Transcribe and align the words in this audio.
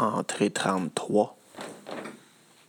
Entrée 0.00 0.50
33. 0.50 1.36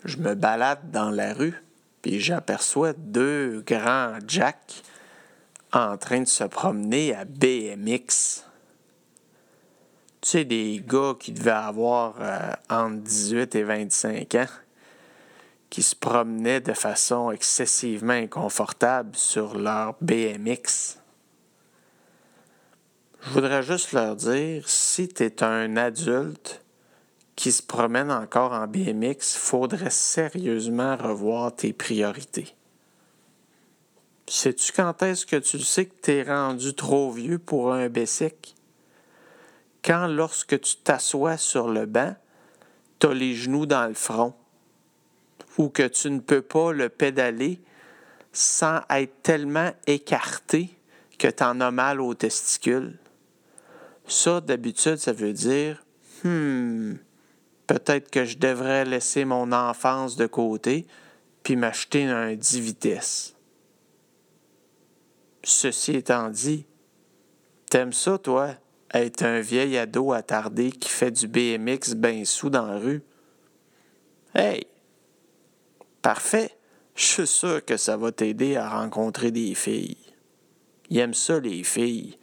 Je 0.06 0.18
me 0.18 0.36
balade 0.36 0.92
dans 0.92 1.10
la 1.10 1.34
rue, 1.34 1.64
puis 2.04 2.20
j'aperçois 2.20 2.94
deux 2.94 3.64
grands 3.66 4.20
Jacks 4.28 4.84
en 5.74 5.98
train 5.98 6.20
de 6.20 6.28
se 6.28 6.44
promener 6.44 7.16
à 7.16 7.26
BMX. 7.26 8.44
Tu 10.22 10.30
sais, 10.30 10.46
des 10.46 10.84
gars 10.86 11.16
qui 11.20 11.32
devaient 11.32 11.50
avoir 11.50 12.16
euh, 12.20 12.52
entre 12.70 13.02
18 13.02 13.56
et 13.56 13.64
25 13.64 14.36
ans, 14.36 14.46
qui 15.72 15.82
se 15.82 15.96
promenaient 15.96 16.62
de 16.62 16.74
façon 16.74 17.32
excessivement 17.32 18.14
inconfortable 18.14 19.16
sur 19.16 19.58
leur 19.58 19.96
BMX. 20.02 21.00
Je 23.24 23.30
voudrais 23.32 23.64
juste 23.64 23.94
leur 23.94 24.16
dire, 24.16 24.70
si 24.70 25.10
tu 25.10 25.24
es 25.24 25.44
un 25.44 25.76
adulte 25.76 26.62
qui 27.38 27.52
se 27.52 27.62
promène 27.62 28.12
encore 28.12 28.52
en 28.52 28.68
BMX, 28.68 29.38
faudrait 29.38 29.92
sérieusement 29.92 30.98
revoir 30.98 31.56
tes 31.56 31.72
priorités. 31.72 32.56
Sais-tu 34.28 34.74
quand 34.74 35.04
est-ce 35.04 35.26
que 35.26 35.36
tu 35.36 35.60
sais 35.60 35.86
que 35.86 35.94
tu 36.02 36.12
es 36.12 36.24
rendu 36.24 36.74
trop 36.74 37.12
vieux 37.12 37.38
pour 37.38 37.72
un 37.72 37.90
bicycle? 37.90 38.56
Quand 39.86 40.08
lorsque 40.08 40.60
tu 40.60 40.78
t'assois 40.78 41.38
sur 41.38 41.70
le 41.70 41.86
banc, 41.86 42.16
tu 43.00 43.08
as 43.08 43.14
les 43.14 43.36
genoux 43.36 43.68
dans 43.68 43.88
le 43.88 43.94
front 43.94 44.34
ou 45.60 45.70
que 45.70 45.88
tu 45.88 46.10
ne 46.10 46.20
peux 46.20 46.42
pas 46.42 46.74
le 46.74 46.90
pédaler 46.90 47.62
sans 48.34 48.82
être 48.90 49.22
tellement 49.22 49.72
écarté 49.86 50.76
que 51.20 51.28
tu 51.28 51.44
en 51.44 51.62
as 51.62 51.72
mal 51.72 52.02
aux 52.02 52.16
testicules? 52.16 52.98
Ça, 54.08 54.42
d'habitude, 54.42 54.98
ça 54.98 55.14
veut 55.14 55.34
dire 55.34 55.84
Hmm, 56.24 56.96
peut-être 57.68 58.10
que 58.10 58.26
je 58.26 58.38
devrais 58.38 58.86
laisser 58.86 59.26
mon 59.26 59.52
enfance 59.52 60.16
de 60.16 60.26
côté 60.26 60.88
puis 61.44 61.56
m'acheter 61.56 62.06
un 62.06 62.34
10 62.34 62.60
vitesses. 62.60 63.36
Ceci 65.44 65.96
étant 65.96 66.30
dit, 66.30 66.66
t'aimes 67.70 67.94
ça, 67.94 68.18
toi, 68.18 68.50
être 68.94 69.24
un 69.24 69.40
vieil 69.40 69.78
ado 69.78 70.14
attardé 70.14 70.72
qui 70.72 70.90
fait 70.90 71.12
du 71.12 71.28
BMX 71.28 71.96
bien 71.96 72.26
sous 72.26 72.50
dans 72.50 72.66
la 72.66 72.78
rue? 72.78 73.04
Hey! 74.34 74.66
Parfait! 76.02 76.52
Je 76.96 77.04
suis 77.04 77.28
sûr 77.28 77.64
que 77.64 77.78
ça 77.78 77.96
va 77.96 78.12
t'aider 78.12 78.56
à 78.56 78.70
rencontrer 78.70 79.32
des 79.32 79.54
filles. 79.54 79.98
Aiment 80.90 81.14
ça, 81.14 81.40
les 81.40 81.64
filles, 81.64 82.18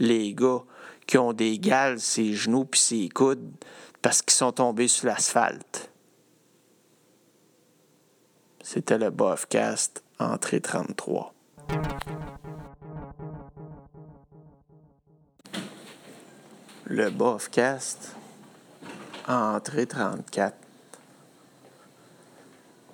les 0.00 0.34
gars 0.34 0.64
qui 1.06 1.18
ont 1.18 1.32
des 1.32 1.58
gales 1.58 2.00
ses 2.00 2.32
genoux 2.32 2.64
puis 2.64 2.80
ses 2.80 3.08
coudes 3.08 3.50
parce 4.02 4.22
qu'ils 4.22 4.34
sont 4.34 4.52
tombés 4.52 4.88
sur 4.88 5.06
l'asphalte. 5.06 5.90
C'était 8.62 8.98
le 8.98 9.10
Bofcast, 9.10 10.02
entrée 10.18 10.60
33. 10.60 11.32
Le 16.86 17.10
Bofcast, 17.10 18.14
entrée 19.28 19.86
34. 19.86 20.56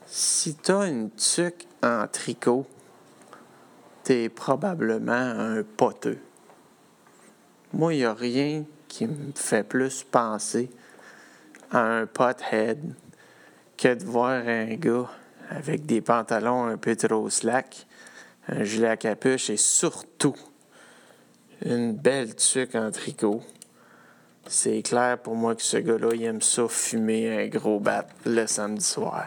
Si 0.06 0.54
t'as 0.56 0.88
une 0.88 1.10
tuque 1.10 1.66
en 1.82 2.06
tricot, 2.06 2.66
t'es 4.04 4.28
probablement 4.28 5.12
un 5.12 5.62
poteux. 5.62 6.20
Moi, 7.74 7.94
il 7.94 7.98
n'y 7.98 8.04
a 8.04 8.12
rien 8.12 8.64
qui 8.86 9.06
me 9.06 9.32
fait 9.34 9.62
plus 9.62 10.04
penser 10.04 10.70
à 11.70 11.80
un 11.80 12.06
pothead 12.06 12.78
que 13.78 13.94
de 13.94 14.04
voir 14.04 14.46
un 14.46 14.74
gars 14.74 15.10
avec 15.48 15.86
des 15.86 16.02
pantalons 16.02 16.64
un 16.64 16.76
peu 16.76 16.94
trop 16.96 17.30
slack, 17.30 17.86
un 18.48 18.64
gilet 18.64 18.88
à 18.88 18.96
capuche 18.96 19.48
et 19.48 19.56
surtout 19.56 20.36
une 21.64 21.94
belle 21.94 22.34
tuque 22.36 22.74
en 22.74 22.90
tricot. 22.90 23.42
C'est 24.46 24.82
clair 24.82 25.18
pour 25.18 25.34
moi 25.34 25.54
que 25.54 25.62
ce 25.62 25.78
gars-là, 25.78 26.10
il 26.14 26.24
aime 26.24 26.42
ça 26.42 26.68
fumer 26.68 27.44
un 27.44 27.48
gros 27.48 27.80
bat 27.80 28.06
le 28.26 28.46
samedi 28.46 28.84
soir. 28.84 29.26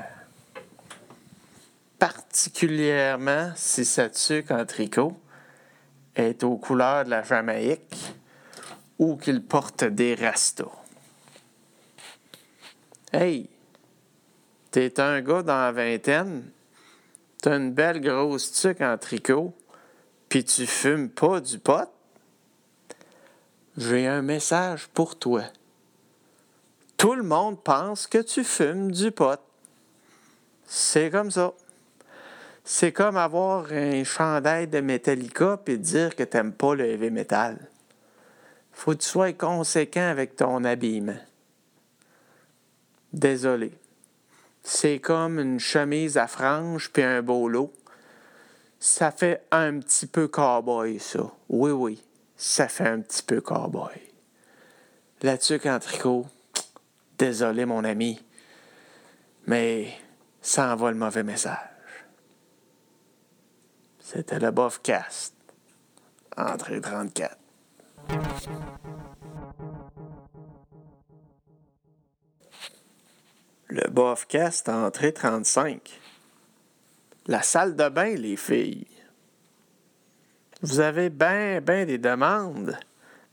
Particulièrement 1.98 3.52
si 3.56 3.86
sa 3.86 4.10
tuque 4.10 4.52
en 4.52 4.66
tricot 4.66 5.18
est 6.16 6.44
aux 6.44 6.58
couleurs 6.58 7.06
de 7.06 7.10
la 7.10 7.24
Jamaïque 7.24 8.15
ou 9.00 9.16
qu'il 9.18 9.44
porte 9.44 9.84
des 9.84 10.16
rastas. 10.16 10.72
Hey, 13.12 13.50
t'es 14.72 15.00
un 15.00 15.22
gars 15.22 15.44
dans 15.44 15.54
la 15.54 15.72
vingtaine, 15.72 16.44
t'as 17.42 17.58
une 17.58 17.72
belle 17.72 18.02
grosse 18.02 18.52
tuque 18.52 18.82
en 18.82 18.98
tricot, 18.98 19.54
puis 20.30 20.44
tu 20.44 20.66
fumes 20.66 21.10
pas 21.10 21.40
du 21.40 21.60
pot? 21.60 21.90
J'ai 23.78 24.08
un 24.08 24.22
message 24.22 24.88
pour 24.88 25.18
toi. 25.18 25.44
Tout 26.98 27.16
le 27.16 27.24
monde 27.24 27.62
pense 27.62 28.08
que 28.08 28.20
tu 28.20 28.44
fumes 28.44 28.92
du 28.92 29.12
pot. 29.12 29.40
C'est 30.66 31.10
comme 31.10 31.30
ça. 31.30 31.54
C'est 32.64 32.92
comme 32.92 33.18
avoir 33.18 33.72
un 33.72 34.04
chandail 34.04 34.68
de 34.68 34.80
Metallica 34.80 35.62
et 35.68 35.78
dire 35.78 36.16
que 36.16 36.24
t'aimes 36.24 36.54
pas 36.54 36.74
le 36.74 36.86
heavy 36.86 37.12
metal 37.12 37.70
faut 38.76 38.92
que 38.92 38.98
tu 38.98 39.08
sois 39.08 39.34
conséquent 39.34 40.08
avec 40.10 40.36
ton 40.36 40.64
habillement. 40.66 41.18
Désolé. 43.14 43.72
C'est 44.64 45.00
comme 45.00 45.40
une 45.40 45.60
chemise 45.60 46.18
à 46.18 46.28
franges 46.28 46.92
puis 46.92 47.02
un 47.02 47.22
bolo. 47.22 47.74
Ça 48.78 49.12
fait 49.12 49.46
un 49.52 49.80
petit 49.80 50.06
peu 50.06 50.28
cowboy, 50.28 51.00
ça. 51.00 51.32
Oui, 51.48 51.72
oui, 51.72 52.04
ça 52.36 52.68
fait 52.68 52.88
un 52.88 53.00
petit 53.00 53.24
peu 53.24 53.40
cowboy. 53.40 53.96
La 55.22 55.38
tuque 55.38 55.66
en 55.66 55.80
tricot, 55.80 56.28
désolé, 57.18 57.66
mon 57.66 57.86
ami, 57.86 58.22
mais 59.48 59.94
ça 60.42 60.74
envoie 60.74 60.92
le 60.92 60.98
mauvais 60.98 61.24
message. 61.24 62.06
C'était 64.00 64.40
le 64.40 64.52
Bofcast, 64.52 65.34
entrée 66.36 66.82
34. 66.82 67.38
Le 73.68 73.90
Bofcast 73.90 74.70
entrée 74.70 75.14
35. 75.14 76.00
La 77.28 77.42
salle 77.42 77.76
de 77.76 77.90
bain, 77.90 78.16
les 78.16 78.38
filles. 78.38 78.88
Vous 80.62 80.80
avez 80.80 81.10
bien, 81.10 81.60
bien 81.62 81.86
des 81.86 81.98
demandes 81.98 82.78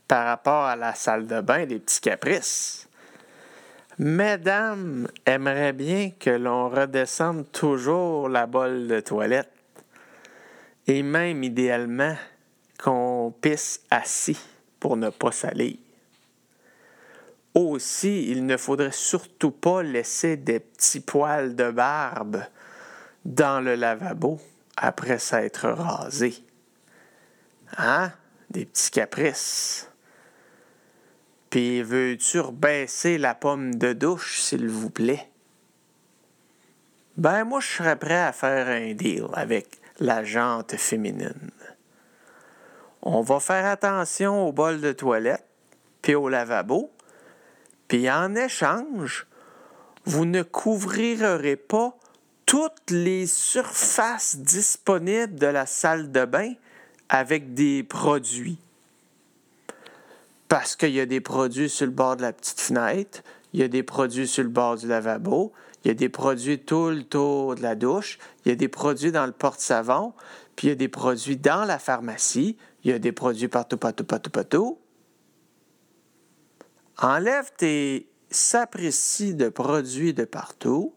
par 0.07 0.25
rapport 0.25 0.65
à 0.65 0.75
la 0.75 0.95
salle 0.95 1.27
de 1.27 1.41
bain 1.41 1.65
des 1.65 1.79
petits 1.79 2.01
caprices. 2.01 2.89
Mesdames 3.99 5.07
aimeraient 5.25 5.73
bien 5.73 6.11
que 6.19 6.31
l'on 6.31 6.69
redescende 6.69 7.51
toujours 7.51 8.27
la 8.27 8.47
bolle 8.47 8.87
de 8.87 8.99
toilette 8.99 9.51
et 10.87 11.03
même 11.03 11.43
idéalement 11.43 12.15
qu'on 12.77 13.33
pisse 13.39 13.81
assis 13.91 14.52
pour 14.83 14.97
ne 14.97 15.09
pas 15.09 15.31
salir. 15.31 15.77
Aussi, 17.53 18.29
il 18.29 18.45
ne 18.45 18.57
faudrait 18.57 18.91
surtout 18.91 19.51
pas 19.51 19.81
laisser 19.81 20.35
des 20.35 20.59
petits 20.59 20.99
poils 20.99 21.55
de 21.55 21.71
barbe 21.71 22.43
dans 23.23 23.63
le 23.63 23.75
lavabo 23.75 24.41
après 24.75 25.19
s'être 25.19 25.69
rasé. 25.69 26.35
Hein? 27.77 28.11
Des 28.49 28.65
petits 28.65 28.91
caprices. 28.91 29.89
Puis 31.49 31.81
veux-tu 31.81 32.41
rebaisser 32.41 33.17
la 33.17 33.35
pomme 33.35 33.75
de 33.75 33.93
douche, 33.93 34.41
s'il 34.41 34.67
vous 34.67 34.89
plaît? 34.89 35.29
Ben, 37.15 37.45
moi, 37.45 37.61
je 37.61 37.67
serais 37.67 37.95
prêt 37.95 38.19
à 38.19 38.33
faire 38.33 38.67
un 38.67 38.93
deal 38.93 39.27
avec 39.31 39.79
la 40.01 40.25
jante 40.25 40.75
féminine 40.75 41.51
on 43.03 43.21
va 43.21 43.39
faire 43.39 43.65
attention 43.65 44.47
au 44.47 44.51
bol 44.51 44.79
de 44.79 44.93
toilette, 44.93 45.45
puis 46.01 46.15
au 46.15 46.29
lavabo, 46.29 46.89
puis 47.87 48.09
en 48.09 48.33
échange, 48.33 49.27
vous 50.05 50.25
ne 50.25 50.41
couvrirez 50.41 51.57
pas 51.57 51.97
toutes 52.45 52.89
les 52.89 53.27
surfaces 53.27 54.37
disponibles 54.37 55.35
de 55.35 55.47
la 55.47 55.65
salle 55.65 56.11
de 56.11 56.25
bain 56.25 56.53
avec 57.09 57.53
des 57.53 57.83
produits. 57.83 58.57
Parce 60.47 60.75
qu'il 60.75 60.91
y 60.91 60.99
a 60.99 61.05
des 61.05 61.21
produits 61.21 61.69
sur 61.69 61.85
le 61.85 61.91
bord 61.91 62.15
de 62.15 62.21
la 62.21 62.31
petite 62.31 62.61
fenêtre, 62.61 63.21
il 63.53 63.59
y 63.59 63.63
a 63.63 63.67
des 63.67 63.83
produits 63.83 64.27
sur 64.27 64.43
le 64.43 64.49
bord 64.49 64.77
du 64.77 64.87
lavabo, 64.87 65.51
il 65.83 65.89
y 65.89 65.91
a 65.91 65.93
des 65.93 66.09
produits 66.09 66.59
tout 66.59 66.89
le 66.89 67.03
tour 67.03 67.55
de 67.55 67.61
la 67.61 67.75
douche, 67.75 68.17
il 68.45 68.49
y 68.49 68.51
a 68.51 68.55
des 68.55 68.69
produits 68.69 69.11
dans 69.11 69.25
le 69.25 69.31
porte-savon, 69.31 70.13
puis 70.55 70.67
il 70.67 70.69
y 70.69 70.73
a 70.73 70.75
des 70.75 70.87
produits 70.87 71.37
dans 71.37 71.65
la 71.65 71.79
pharmacie, 71.79 72.57
il 72.83 72.91
y 72.91 72.93
a 72.93 72.99
des 72.99 73.11
produits 73.11 73.47
partout, 73.47 73.77
partout, 73.77 74.03
partout, 74.03 74.29
partout. 74.29 74.79
Enlève 76.97 77.51
tes 77.57 78.09
s'apprécie 78.29 79.35
de 79.35 79.49
produits 79.49 80.13
de 80.13 80.25
partout. 80.25 80.93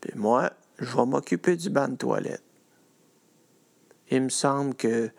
Puis 0.00 0.12
moi, 0.16 0.50
je 0.78 0.96
vais 0.96 1.06
m'occuper 1.06 1.56
du 1.56 1.70
banc 1.70 1.88
de 1.88 1.96
toilette. 1.96 2.42
Il 4.10 4.22
me 4.22 4.28
semble 4.28 4.74
que 4.74 5.10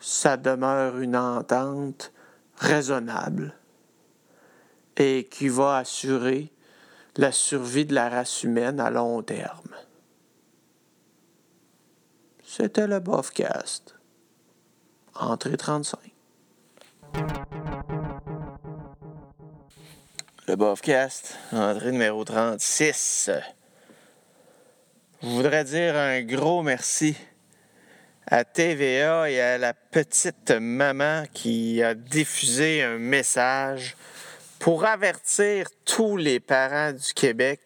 ça 0.00 0.36
demeure 0.36 0.98
une 0.98 1.16
entente 1.16 2.12
raisonnable 2.56 3.54
et 4.96 5.24
qui 5.30 5.48
va 5.48 5.78
assurer 5.78 6.52
la 7.16 7.32
survie 7.32 7.86
de 7.86 7.94
la 7.94 8.08
race 8.08 8.42
humaine 8.42 8.80
à 8.80 8.90
long 8.90 9.22
terme. 9.22 9.74
C'était 12.42 12.86
le 12.86 13.00
Bofcast. 13.00 13.96
Entrée 15.16 15.56
35. 15.56 15.98
Le 20.48 20.56
Bofcast, 20.56 21.38
entrée 21.52 21.92
numéro 21.92 22.24
36. 22.24 23.30
Je 25.22 25.28
voudrais 25.28 25.62
dire 25.64 25.96
un 25.96 26.20
gros 26.22 26.62
merci 26.62 27.16
à 28.26 28.44
TVA 28.44 29.30
et 29.30 29.40
à 29.40 29.56
la 29.58 29.72
petite 29.72 30.50
maman 30.50 31.24
qui 31.32 31.82
a 31.82 31.94
diffusé 31.94 32.82
un 32.82 32.98
message 32.98 33.96
pour 34.58 34.84
avertir 34.84 35.68
tous 35.84 36.16
les 36.16 36.40
parents 36.40 36.92
du 36.92 37.14
Québec 37.14 37.60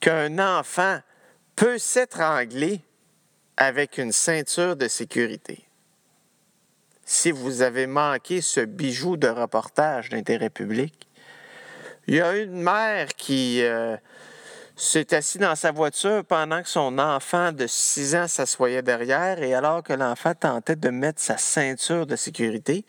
qu'un 0.00 0.38
enfant 0.38 0.98
peut 1.54 1.78
s'étrangler 1.78 2.82
avec 3.56 3.96
une 3.96 4.12
ceinture 4.12 4.76
de 4.76 4.88
sécurité. 4.88 5.65
Si 7.08 7.30
vous 7.30 7.62
avez 7.62 7.86
manqué 7.86 8.40
ce 8.40 8.58
bijou 8.58 9.16
de 9.16 9.28
reportage 9.28 10.08
d'intérêt 10.08 10.50
public, 10.50 11.06
il 12.08 12.16
y 12.16 12.20
a 12.20 12.36
une 12.36 12.60
mère 12.60 13.14
qui 13.14 13.62
euh, 13.62 13.96
s'est 14.74 15.14
assise 15.14 15.40
dans 15.40 15.54
sa 15.54 15.70
voiture 15.70 16.24
pendant 16.24 16.60
que 16.62 16.68
son 16.68 16.98
enfant 16.98 17.52
de 17.52 17.68
6 17.68 18.16
ans 18.16 18.26
s'assoyait 18.26 18.82
derrière 18.82 19.40
et 19.40 19.54
alors 19.54 19.84
que 19.84 19.92
l'enfant 19.92 20.34
tentait 20.34 20.74
de 20.74 20.88
mettre 20.88 21.22
sa 21.22 21.36
ceinture 21.36 22.08
de 22.08 22.16
sécurité, 22.16 22.84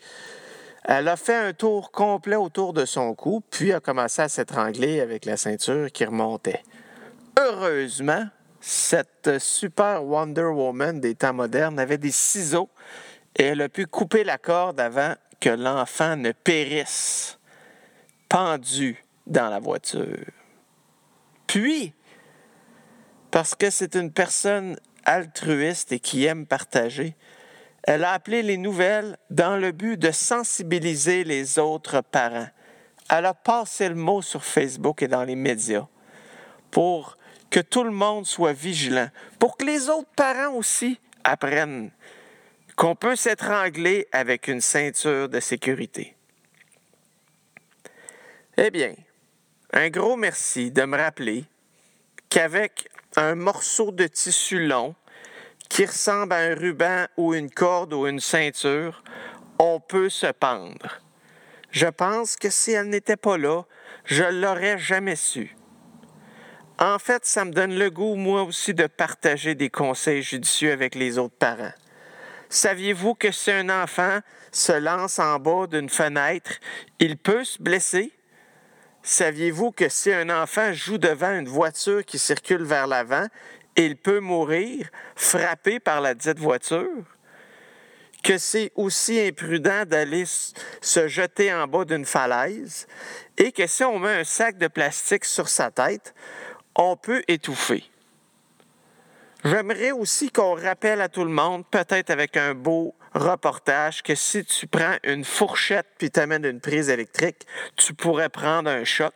elle 0.84 1.06
a 1.06 1.16
fait 1.16 1.36
un 1.36 1.52
tour 1.52 1.92
complet 1.92 2.36
autour 2.36 2.72
de 2.72 2.86
son 2.86 3.14
cou, 3.14 3.40
puis 3.50 3.72
a 3.72 3.78
commencé 3.78 4.20
à 4.20 4.28
s'étrangler 4.28 5.00
avec 5.00 5.26
la 5.26 5.36
ceinture 5.36 5.92
qui 5.92 6.04
remontait. 6.04 6.64
Heureusement, 7.38 8.24
cette 8.60 9.38
super 9.38 10.04
Wonder 10.04 10.46
Woman 10.46 10.98
des 10.98 11.14
temps 11.14 11.34
modernes 11.34 11.78
avait 11.78 11.98
des 11.98 12.10
ciseaux 12.10 12.68
et 13.38 13.44
elle 13.44 13.62
a 13.62 13.68
pu 13.68 13.86
couper 13.86 14.24
la 14.24 14.36
corde 14.36 14.80
avant 14.80 15.14
que 15.40 15.50
l'enfant 15.50 16.16
ne 16.16 16.32
périsse, 16.32 17.38
pendu 18.28 19.02
dans 19.26 19.48
la 19.48 19.60
voiture. 19.60 20.26
Puis, 21.46 21.94
parce 23.30 23.54
que 23.54 23.70
c'est 23.70 23.94
une 23.94 24.12
personne 24.12 24.76
altruiste 25.04 25.92
et 25.92 26.00
qui 26.00 26.24
aime 26.24 26.46
partager, 26.46 27.16
elle 27.84 28.04
a 28.04 28.12
appelé 28.12 28.42
les 28.42 28.58
nouvelles 28.58 29.16
dans 29.30 29.56
le 29.56 29.72
but 29.72 29.96
de 29.96 30.10
sensibiliser 30.10 31.24
les 31.24 31.58
autres 31.58 32.00
parents. 32.00 32.48
Elle 33.08 33.24
a 33.24 33.34
passé 33.34 33.88
le 33.88 33.94
mot 33.94 34.20
sur 34.20 34.44
Facebook 34.44 35.02
et 35.02 35.08
dans 35.08 35.24
les 35.24 35.36
médias 35.36 35.86
pour 36.70 37.16
que 37.50 37.60
tout 37.60 37.84
le 37.84 37.90
monde 37.90 38.26
soit 38.26 38.52
vigilant, 38.52 39.08
pour 39.38 39.56
que 39.56 39.64
les 39.64 39.88
autres 39.88 40.10
parents 40.14 40.52
aussi 40.54 41.00
apprennent 41.24 41.90
qu'on 42.78 42.94
peut 42.94 43.16
s'étrangler 43.16 44.06
avec 44.12 44.46
une 44.46 44.60
ceinture 44.60 45.28
de 45.28 45.40
sécurité. 45.40 46.14
Eh 48.56 48.70
bien, 48.70 48.94
un 49.72 49.90
gros 49.90 50.14
merci 50.14 50.70
de 50.70 50.84
me 50.84 50.96
rappeler 50.96 51.44
qu'avec 52.28 52.88
un 53.16 53.34
morceau 53.34 53.90
de 53.90 54.06
tissu 54.06 54.64
long 54.64 54.94
qui 55.68 55.86
ressemble 55.86 56.32
à 56.32 56.36
un 56.36 56.54
ruban 56.54 57.06
ou 57.16 57.34
une 57.34 57.50
corde 57.50 57.94
ou 57.94 58.06
une 58.06 58.20
ceinture, 58.20 59.02
on 59.58 59.80
peut 59.80 60.08
se 60.08 60.28
pendre. 60.28 61.00
Je 61.72 61.88
pense 61.88 62.36
que 62.36 62.48
si 62.48 62.70
elle 62.70 62.90
n'était 62.90 63.16
pas 63.16 63.38
là, 63.38 63.64
je 64.04 64.22
l'aurais 64.22 64.78
jamais 64.78 65.16
su. 65.16 65.56
En 66.78 67.00
fait, 67.00 67.26
ça 67.26 67.44
me 67.44 67.50
donne 67.50 67.76
le 67.76 67.90
goût, 67.90 68.14
moi 68.14 68.44
aussi, 68.44 68.72
de 68.72 68.86
partager 68.86 69.56
des 69.56 69.68
conseils 69.68 70.22
judicieux 70.22 70.70
avec 70.70 70.94
les 70.94 71.18
autres 71.18 71.36
parents. 71.36 71.72
Saviez-vous 72.48 73.14
que 73.14 73.30
si 73.30 73.50
un 73.50 73.68
enfant 73.68 74.20
se 74.52 74.72
lance 74.72 75.18
en 75.18 75.38
bas 75.38 75.66
d'une 75.66 75.90
fenêtre, 75.90 76.52
il 76.98 77.18
peut 77.18 77.44
se 77.44 77.62
blesser? 77.62 78.12
Saviez-vous 79.02 79.70
que 79.72 79.88
si 79.88 80.12
un 80.12 80.30
enfant 80.30 80.72
joue 80.72 80.98
devant 80.98 81.32
une 81.32 81.48
voiture 81.48 82.04
qui 82.04 82.18
circule 82.18 82.64
vers 82.64 82.86
l'avant, 82.86 83.26
il 83.76 83.96
peut 83.96 84.20
mourir 84.20 84.88
frappé 85.14 85.78
par 85.78 86.00
la 86.00 86.14
dite 86.14 86.38
voiture? 86.38 87.04
Que 88.24 88.38
c'est 88.38 88.72
aussi 88.74 89.20
imprudent 89.20 89.84
d'aller 89.86 90.24
se 90.80 91.06
jeter 91.06 91.52
en 91.52 91.66
bas 91.66 91.84
d'une 91.84 92.04
falaise? 92.04 92.86
Et 93.36 93.52
que 93.52 93.66
si 93.66 93.84
on 93.84 93.98
met 93.98 94.20
un 94.20 94.24
sac 94.24 94.58
de 94.58 94.68
plastique 94.68 95.24
sur 95.24 95.48
sa 95.48 95.70
tête, 95.70 96.14
on 96.74 96.96
peut 96.96 97.22
étouffer? 97.28 97.84
J'aimerais 99.44 99.92
aussi 99.92 100.30
qu'on 100.30 100.54
rappelle 100.54 101.00
à 101.00 101.08
tout 101.08 101.24
le 101.24 101.30
monde, 101.30 101.64
peut-être 101.70 102.10
avec 102.10 102.36
un 102.36 102.54
beau 102.54 102.94
reportage, 103.14 104.02
que 104.02 104.14
si 104.14 104.44
tu 104.44 104.66
prends 104.66 104.96
une 105.04 105.24
fourchette 105.24 105.86
puis 105.98 106.10
t'amènes 106.10 106.44
une 106.44 106.60
prise 106.60 106.88
électrique, 106.88 107.46
tu 107.76 107.94
pourrais 107.94 108.28
prendre 108.28 108.68
un 108.68 108.84
choc. 108.84 109.14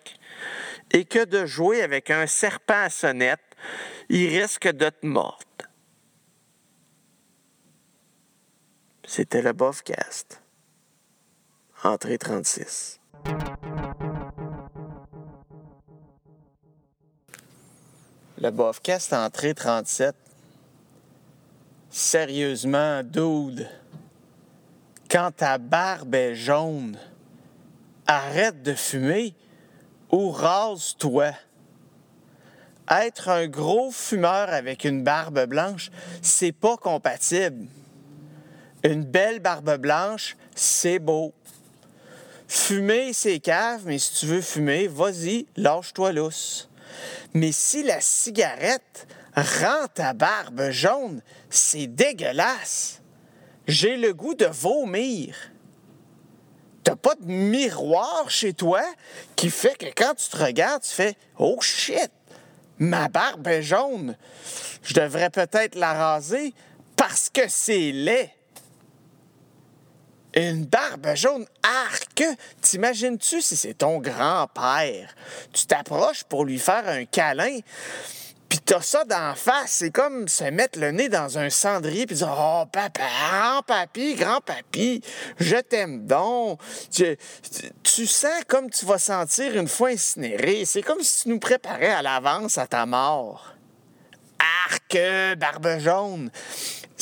Et 0.93 1.05
que 1.05 1.25
de 1.25 1.47
jouer 1.47 1.83
avec 1.83 2.11
un 2.11 2.27
serpent 2.27 2.85
à 2.85 2.91
sonnette, 2.91 3.41
il 4.09 4.29
risque 4.29 4.69
de 4.69 4.91
te 4.91 5.07
mordre. 5.07 5.45
C'était 9.05 9.43
le 9.43 9.53
Bofcast. 9.53 10.43
Entrée 11.83 12.19
36. 12.19 13.01
Le 18.43 18.51
Bofcast 18.51 19.13
entrée 19.13 19.55
37. 19.55 20.17
Sérieusement, 21.91 23.05
dude, 23.05 23.71
quand 25.09 25.31
ta 25.37 25.59
barbe 25.59 26.13
est 26.17 26.35
jaune, 26.35 26.99
arrête 28.05 28.61
de 28.65 28.75
fumer 28.75 29.37
ou 30.11 30.33
rase-toi. 30.33 31.31
Être 32.91 33.29
un 33.29 33.47
gros 33.47 33.93
fumeur 33.93 34.49
avec 34.49 34.83
une 34.85 35.05
barbe 35.05 35.47
blanche, 35.47 35.93
c'est 36.21 36.51
pas 36.51 36.77
compatible. 36.77 37.69
Une 38.83 39.05
belle 39.05 39.39
barbe 39.39 39.77
blanche, 39.77 40.37
c'est 40.57 40.99
beau. 40.99 41.33
Fumer, 42.49 43.13
c'est 43.13 43.39
cave, 43.39 43.83
mais 43.85 44.01
si 44.01 44.15
tu 44.15 44.27
veux 44.27 44.43
fumer, 44.43 44.89
vas-y, 44.89 45.47
lâche-toi 45.57 46.11
lousse. 46.11 46.69
Mais 47.35 47.53
si 47.53 47.83
la 47.83 48.01
cigarette 48.01 49.07
rend 49.35 49.89
ta 49.95 50.13
barbe 50.13 50.71
jaune, 50.71 51.23
c'est 51.51 51.87
dégueulasse. 51.87 53.01
J'ai 53.67 53.97
le 53.97 54.13
goût 54.13 54.35
de 54.35 54.47
vomir. 54.47 55.37
T'as 56.85 56.97
pas 56.97 57.15
de 57.15 57.27
miroir 57.27 58.29
chez 58.29 58.55
toi 58.55 58.83
qui 59.37 59.51
fait 59.51 59.79
que 59.79 59.87
quand 59.95 60.15
tu 60.17 60.29
te 60.29 60.37
regardes, 60.37 60.83
tu 60.83 60.91
fais 60.91 61.17
Oh 61.39 61.59
shit, 61.61 62.11
ma 62.79 63.09
barbe 63.09 63.47
est 63.47 63.63
jaune. 63.63 64.17
Je 64.83 64.95
devrais 64.95 65.31
peut-être 65.31 65.77
la 65.77 65.93
raser 65.93 66.53
parce 66.97 67.31
que 67.31 67.43
c'est 67.49 67.93
laid. 67.93 68.31
Une 70.35 70.65
barbe 70.65 71.15
jaune, 71.15 71.47
arc! 71.63 72.23
T'imagines-tu 72.63 73.43
si 73.43 73.55
c'est 73.55 73.75
ton 73.75 73.99
grand-père? 73.99 75.15
Tu 75.53 75.67
t'approches 75.67 76.25
pour 76.25 76.47
lui 76.47 76.59
faire 76.59 76.89
un 76.89 77.05
câlin, 77.05 77.59
puis 78.49 78.59
t'as 78.61 78.81
ça 78.81 79.05
d'en 79.05 79.35
face. 79.35 79.73
C'est 79.73 79.91
comme 79.91 80.29
se 80.29 80.45
mettre 80.45 80.79
le 80.79 80.91
nez 80.91 81.11
dans 81.11 81.39
un 81.39 81.51
cendrier 81.51 82.07
puis 82.07 82.17
dire 82.17 82.35
Oh, 82.35 82.65
papa, 82.71 83.03
grand-papy, 83.31 84.15
grand-papy, 84.15 85.03
je 85.39 85.57
t'aime 85.57 86.07
donc. 86.07 86.61
Tu, 86.91 87.17
tu, 87.83 88.07
sens 88.07 88.45
comme 88.49 88.71
tu 88.71 88.87
vas 88.87 88.99
sentir 88.99 89.57
une 89.57 89.69
fois 89.69 89.89
incinéré. 89.91 90.65
C'est 90.65 90.83
comme 90.83 91.03
si 91.03 91.23
tu 91.23 91.29
nous 91.29 91.39
préparais 91.39 91.93
à 91.93 92.01
l'avance 92.01 92.57
à 92.57 92.67
ta 92.67 92.87
mort. 92.87 93.52
Arc, 94.73 95.39
barbe 95.39 95.79
jaune 95.79 96.31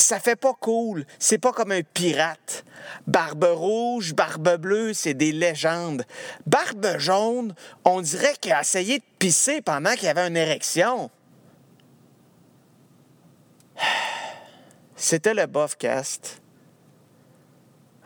ça 0.01 0.19
fait 0.19 0.37
pas 0.37 0.55
cool. 0.55 1.05
C'est 1.19 1.39
pas 1.39 1.53
comme 1.53 1.73
un 1.73 1.83
pirate. 1.83 2.65
Barbe 3.07 3.45
rouge, 3.45 4.15
barbe 4.15 4.57
bleue, 4.57 4.93
c'est 4.95 5.15
des 5.15 5.33
légendes. 5.33 6.05
Barbe 6.47 6.99
jaune, 6.99 7.55
on 7.85 8.01
dirait 8.01 8.35
qu'il 8.41 8.53
a 8.53 8.63
essayé 8.63 8.99
de 8.99 9.05
pisser 9.19 9.61
pendant 9.61 9.95
qu'il 9.95 10.09
avait 10.09 10.27
une 10.27 10.37
érection. 10.37 11.11
C'était 14.97 15.35
le 15.35 15.47
Bofcast. 15.47 16.41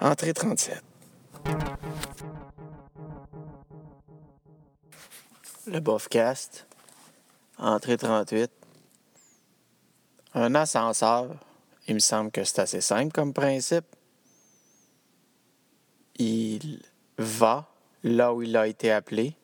Entrée 0.00 0.34
37. 0.34 0.82
le 5.66 5.80
Bofcast, 5.80 6.66
entrée 7.56 7.96
38. 7.96 8.50
Un 10.34 10.54
ascenseur, 10.56 11.36
il 11.86 11.94
me 11.94 12.00
semble 12.00 12.30
que 12.32 12.42
c'est 12.42 12.60
assez 12.60 12.80
simple 12.80 13.12
comme 13.12 13.32
principe. 13.32 13.84
Il 16.16 16.82
va 17.18 17.68
là 18.02 18.34
où 18.34 18.42
il 18.42 18.56
a 18.56 18.66
été 18.66 18.90
appelé, 18.90 19.34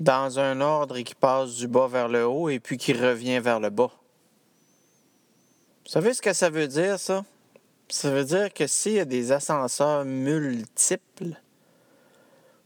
dans 0.00 0.38
un 0.38 0.60
ordre 0.60 0.98
qui 1.00 1.14
passe 1.14 1.56
du 1.56 1.68
bas 1.68 1.88
vers 1.88 2.08
le 2.08 2.26
haut 2.26 2.48
et 2.48 2.60
puis 2.60 2.78
qui 2.78 2.92
revient 2.92 3.40
vers 3.40 3.60
le 3.60 3.70
bas. 3.70 3.90
Vous 5.84 5.90
savez 5.90 6.14
ce 6.14 6.22
que 6.22 6.32
ça 6.32 6.50
veut 6.50 6.68
dire, 6.68 6.98
ça? 6.98 7.24
Ça 7.88 8.10
veut 8.10 8.24
dire 8.24 8.52
que 8.52 8.66
s'il 8.66 8.94
y 8.94 9.00
a 9.00 9.04
des 9.04 9.30
ascenseurs 9.30 10.04
multiples, 10.04 11.40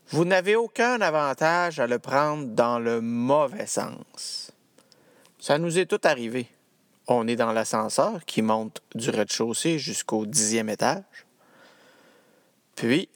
vous 0.08 0.24
n'avez 0.24 0.56
aucun 0.56 1.00
avantage 1.00 1.78
à 1.78 1.86
le 1.86 1.98
prendre 1.98 2.46
dans 2.46 2.78
le 2.78 3.00
mauvais 3.00 3.66
sens. 3.66 4.50
Ça 5.38 5.58
nous 5.58 5.78
est 5.78 5.86
tout 5.86 6.00
arrivé. 6.04 6.48
On 7.08 7.26
est 7.26 7.36
dans 7.36 7.52
l'ascenseur 7.52 8.24
qui 8.24 8.42
monte 8.42 8.82
du 8.94 9.10
rez-de-chaussée 9.10 9.78
jusqu'au 9.78 10.26
dixième 10.26 10.68
étage. 10.68 11.26
Puis, 12.76 13.08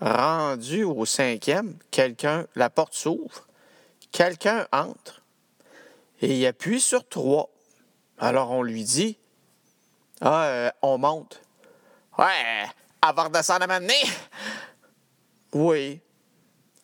rendu 0.00 0.84
au 0.84 1.04
cinquième, 1.04 1.76
quelqu'un, 1.90 2.46
la 2.54 2.70
porte 2.70 2.94
s'ouvre, 2.94 3.46
quelqu'un 4.10 4.66
entre 4.72 5.22
et 6.22 6.38
il 6.38 6.46
appuie 6.46 6.80
sur 6.80 7.06
trois. 7.08 7.50
Alors 8.18 8.52
on 8.52 8.62
lui 8.62 8.84
dit 8.84 9.18
Ah, 10.20 10.44
euh, 10.44 10.70
on 10.80 10.96
monte. 10.98 11.42
Ouais, 12.16 12.66
avoir 13.02 13.30
descendre 13.30 13.64
à 13.64 13.66
m'amener. 13.66 14.00
Oui, 15.52 16.00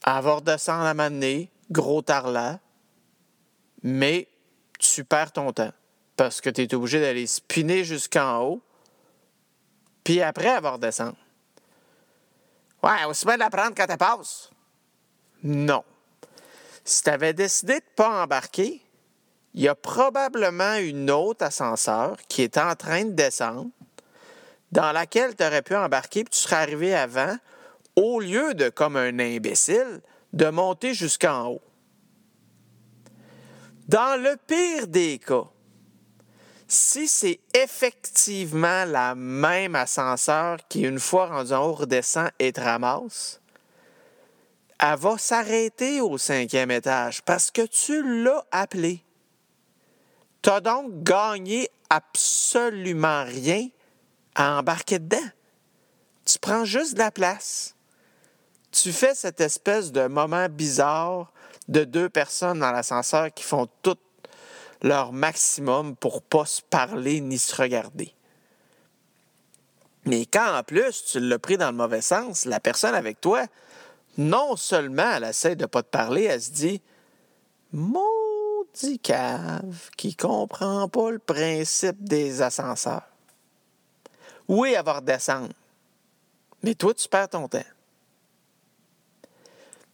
avoir 0.02 0.42
descendre 0.42 0.84
à 0.84 0.92
m'amener, 0.92 1.50
gros 1.70 2.02
tarlat, 2.02 2.58
mais 3.82 4.28
tu 4.78 5.04
perds 5.04 5.32
ton 5.32 5.52
temps 5.52 5.72
parce 6.18 6.40
que 6.40 6.50
tu 6.50 6.62
es 6.62 6.74
obligé 6.74 7.00
d'aller 7.00 7.28
spinner 7.28 7.84
jusqu'en 7.84 8.42
haut, 8.42 8.60
puis 10.02 10.20
après 10.20 10.48
avoir 10.48 10.80
descendre. 10.80 11.16
Ouais, 12.82 13.04
aussi 13.08 13.24
bien 13.24 13.36
de 13.36 13.40
la 13.40 13.50
prendre 13.50 13.72
quand 13.76 13.86
elle 13.88 13.96
passe. 13.96 14.50
Non. 15.44 15.84
Si 16.84 17.04
tu 17.04 17.10
avais 17.10 17.32
décidé 17.32 17.74
de 17.74 17.84
ne 17.84 17.94
pas 17.94 18.24
embarquer, 18.24 18.82
il 19.54 19.60
y 19.60 19.68
a 19.68 19.76
probablement 19.76 20.74
une 20.74 21.08
autre 21.08 21.44
ascenseur 21.44 22.16
qui 22.28 22.42
est 22.42 22.58
en 22.58 22.74
train 22.74 23.04
de 23.04 23.12
descendre, 23.12 23.70
dans 24.72 24.90
laquelle 24.90 25.36
tu 25.36 25.44
aurais 25.44 25.62
pu 25.62 25.76
embarquer, 25.76 26.24
puis 26.24 26.32
tu 26.32 26.40
serais 26.40 26.56
arrivé 26.56 26.96
avant, 26.96 27.36
au 27.94 28.18
lieu 28.18 28.54
de, 28.54 28.70
comme 28.70 28.96
un 28.96 29.20
imbécile, 29.20 30.00
de 30.32 30.50
monter 30.50 30.94
jusqu'en 30.94 31.46
haut. 31.46 31.62
Dans 33.86 34.20
le 34.20 34.36
pire 34.48 34.88
des 34.88 35.20
cas, 35.20 35.44
si 36.68 37.08
c'est 37.08 37.40
effectivement 37.54 38.84
la 38.84 39.14
même 39.14 39.74
ascenseur 39.74 40.58
qui, 40.68 40.82
une 40.82 41.00
fois 41.00 41.26
rendu 41.26 41.52
en 41.54 41.64
haut, 41.64 41.72
redescend 41.72 42.30
et 42.38 42.52
te 42.52 42.60
ramasse, 42.60 43.40
elle 44.78 44.98
va 44.98 45.16
s'arrêter 45.16 46.02
au 46.02 46.18
cinquième 46.18 46.70
étage 46.70 47.22
parce 47.22 47.50
que 47.50 47.62
tu 47.62 48.22
l'as 48.22 48.44
appelé. 48.52 49.02
Tu 50.42 50.50
as 50.50 50.60
donc 50.60 51.02
gagné 51.02 51.68
absolument 51.90 53.24
rien 53.24 53.68
à 54.34 54.58
embarquer 54.58 54.98
dedans. 54.98 55.16
Tu 56.26 56.38
prends 56.38 56.66
juste 56.66 56.94
de 56.94 56.98
la 56.98 57.10
place. 57.10 57.74
Tu 58.70 58.92
fais 58.92 59.14
cette 59.14 59.40
espèce 59.40 59.90
de 59.90 60.06
moment 60.06 60.48
bizarre 60.50 61.32
de 61.66 61.84
deux 61.84 62.10
personnes 62.10 62.60
dans 62.60 62.70
l'ascenseur 62.70 63.32
qui 63.32 63.42
font 63.42 63.66
tout 63.82 63.96
leur 64.82 65.12
maximum 65.12 65.96
pour 65.96 66.22
pas 66.22 66.46
se 66.46 66.62
parler 66.62 67.20
ni 67.20 67.38
se 67.38 67.54
regarder. 67.54 68.14
Mais 70.04 70.26
quand 70.26 70.56
en 70.56 70.62
plus 70.62 71.04
tu 71.04 71.20
l'as 71.20 71.38
pris 71.38 71.58
dans 71.58 71.70
le 71.70 71.76
mauvais 71.76 72.00
sens, 72.00 72.44
la 72.44 72.60
personne 72.60 72.94
avec 72.94 73.20
toi, 73.20 73.44
non 74.16 74.56
seulement 74.56 75.12
elle 75.16 75.24
essaie 75.24 75.56
de 75.56 75.66
pas 75.66 75.82
te 75.82 75.88
parler, 75.88 76.24
elle 76.24 76.40
se 76.40 76.50
dit 76.50 76.80
Maudit 77.72 78.98
cave 79.00 79.90
qui 79.96 80.16
comprend 80.16 80.88
pas 80.88 81.10
le 81.10 81.18
principe 81.18 82.02
des 82.02 82.40
ascenseurs. 82.40 83.02
Oui, 84.48 84.74
avoir 84.74 85.02
descendre. 85.02 85.52
Mais 86.62 86.74
toi, 86.74 86.94
tu 86.94 87.08
perds 87.08 87.28
ton 87.28 87.46
temps. 87.48 87.62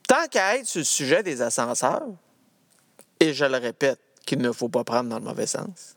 Tant 0.06 0.26
qu'à 0.30 0.56
être 0.56 0.66
sur 0.66 0.78
le 0.78 0.84
sujet 0.84 1.22
des 1.22 1.42
ascenseurs, 1.42 2.06
et 3.18 3.32
je 3.32 3.44
le 3.44 3.58
répète, 3.58 4.00
qu'il 4.24 4.38
ne 4.38 4.52
faut 4.52 4.68
pas 4.68 4.84
prendre 4.84 5.10
dans 5.10 5.18
le 5.18 5.24
mauvais 5.24 5.46
sens. 5.46 5.96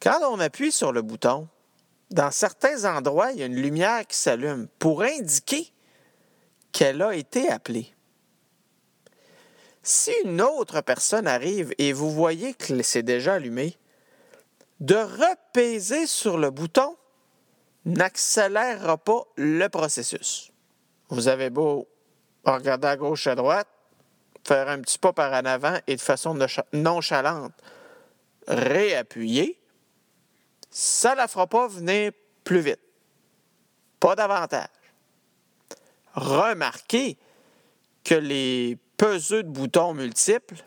Quand 0.00 0.20
on 0.30 0.40
appuie 0.40 0.72
sur 0.72 0.92
le 0.92 1.02
bouton, 1.02 1.48
dans 2.10 2.30
certains 2.30 2.84
endroits, 2.84 3.32
il 3.32 3.38
y 3.38 3.42
a 3.42 3.46
une 3.46 3.60
lumière 3.60 4.06
qui 4.06 4.16
s'allume 4.16 4.66
pour 4.78 5.02
indiquer 5.02 5.72
qu'elle 6.72 7.02
a 7.02 7.14
été 7.14 7.48
appelée. 7.48 7.92
Si 9.82 10.12
une 10.24 10.40
autre 10.40 10.80
personne 10.80 11.26
arrive 11.26 11.72
et 11.78 11.92
vous 11.92 12.10
voyez 12.10 12.54
que 12.54 12.82
c'est 12.82 13.02
déjà 13.02 13.34
allumé, 13.34 13.76
de 14.80 14.96
repaiser 14.96 16.06
sur 16.06 16.38
le 16.38 16.50
bouton 16.50 16.96
n'accélérera 17.84 18.98
pas 18.98 19.24
le 19.36 19.68
processus. 19.68 20.52
Vous 21.08 21.28
avez 21.28 21.50
beau 21.50 21.88
regarder 22.44 22.88
à 22.88 22.96
gauche 22.96 23.26
et 23.26 23.30
à 23.30 23.34
droite, 23.34 23.68
faire 24.44 24.68
un 24.68 24.80
petit 24.80 24.98
pas 24.98 25.12
par 25.12 25.32
en 25.32 25.44
avant 25.44 25.78
et 25.86 25.96
de 25.96 26.00
façon 26.00 26.36
nonchalante 26.72 27.52
réappuyer, 28.48 29.60
ça 30.70 31.12
ne 31.12 31.16
la 31.16 31.28
fera 31.28 31.46
pas 31.46 31.68
venir 31.68 32.12
plus 32.44 32.60
vite. 32.60 32.80
Pas 33.98 34.16
davantage. 34.16 34.68
Remarquez 36.14 37.18
que 38.04 38.14
les 38.14 38.78
peseux 38.96 39.42
de 39.42 39.48
boutons 39.48 39.94
multiples 39.94 40.62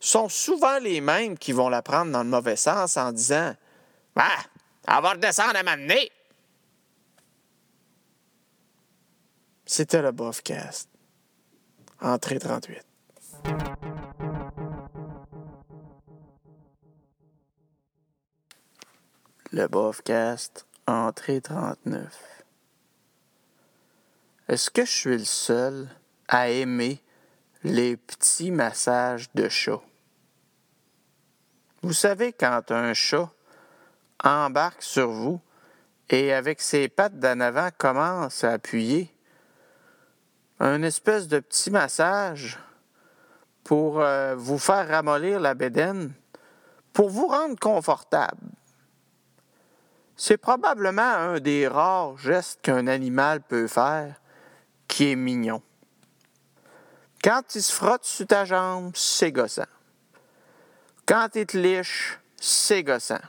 sont 0.00 0.28
souvent 0.28 0.78
les 0.78 1.00
mêmes 1.00 1.38
qui 1.38 1.52
vont 1.52 1.68
la 1.68 1.82
prendre 1.82 2.12
dans 2.12 2.22
le 2.22 2.28
mauvais 2.28 2.56
sens 2.56 2.96
en 2.96 3.12
disant 3.12 3.54
Ah, 4.16 4.38
elle 4.86 5.02
va 5.02 5.12
redescendre 5.12 5.56
à 5.56 5.62
m'amener. 5.62 6.10
C'était 9.64 10.02
le 10.02 10.12
Bofcast. 10.12 10.88
Entrée 12.00 12.38
38. 12.38 12.93
Le 19.56 19.68
Bofcast, 19.68 20.66
entrée 20.88 21.40
39. 21.40 22.02
Est-ce 24.48 24.68
que 24.68 24.84
je 24.84 24.90
suis 24.90 25.18
le 25.18 25.24
seul 25.24 25.88
à 26.26 26.48
aimer 26.48 27.00
les 27.62 27.96
petits 27.96 28.50
massages 28.50 29.32
de 29.34 29.48
chat? 29.48 29.80
Vous 31.82 31.92
savez, 31.92 32.32
quand 32.32 32.72
un 32.72 32.94
chat 32.94 33.30
embarque 34.24 34.82
sur 34.82 35.12
vous 35.12 35.40
et 36.10 36.32
avec 36.32 36.60
ses 36.60 36.88
pattes 36.88 37.20
d'en 37.20 37.38
avant 37.38 37.68
commence 37.78 38.42
à 38.42 38.54
appuyer, 38.54 39.14
un 40.58 40.82
espèce 40.82 41.28
de 41.28 41.38
petit 41.38 41.70
massage 41.70 42.58
pour 43.62 44.00
euh, 44.00 44.34
vous 44.34 44.58
faire 44.58 44.88
ramollir 44.88 45.38
la 45.38 45.54
bédaine, 45.54 46.12
pour 46.92 47.08
vous 47.08 47.28
rendre 47.28 47.56
confortable. 47.60 48.48
C'est 50.16 50.36
probablement 50.36 51.02
un 51.02 51.40
des 51.40 51.66
rares 51.66 52.16
gestes 52.18 52.60
qu'un 52.62 52.86
animal 52.86 53.40
peut 53.40 53.66
faire 53.66 54.14
qui 54.86 55.10
est 55.10 55.16
mignon. 55.16 55.62
Quand 57.22 57.54
il 57.54 57.62
se 57.62 57.72
frotte 57.72 58.04
sur 58.04 58.26
ta 58.26 58.44
jambe, 58.44 58.92
c'est 58.94 59.32
gossant. 59.32 59.62
Quand 61.06 61.28
il 61.34 61.46
te 61.46 61.56
liche, 61.56 62.20
c'est 62.36 62.82
gossant. 62.82 63.20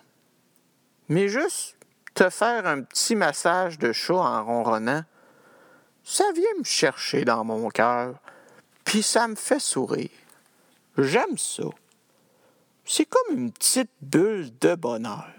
Mais 1.10 1.28
juste 1.28 1.76
te 2.14 2.30
faire 2.30 2.66
un 2.68 2.82
petit 2.82 3.16
massage 3.16 3.80
de 3.80 3.92
chat 3.92 4.16
en 4.16 4.46
ronronnant, 4.46 5.04
ça 6.04 6.26
vient 6.34 6.60
me 6.60 6.64
chercher 6.64 7.26
dans 7.26 7.44
mon 7.44 7.70
cœur, 7.70 8.16
puis 8.84 9.02
ça 9.02 9.28
me 9.28 9.36
fait 9.36 9.60
sourire. 9.60 10.10
J'aime 10.98 11.38
ça. 11.38 11.64
C'est 12.86 13.06
comme 13.06 13.38
une 13.38 13.52
petite 13.52 13.92
bulle 14.02 14.52
de 14.60 14.76
bonheur. 14.76 15.35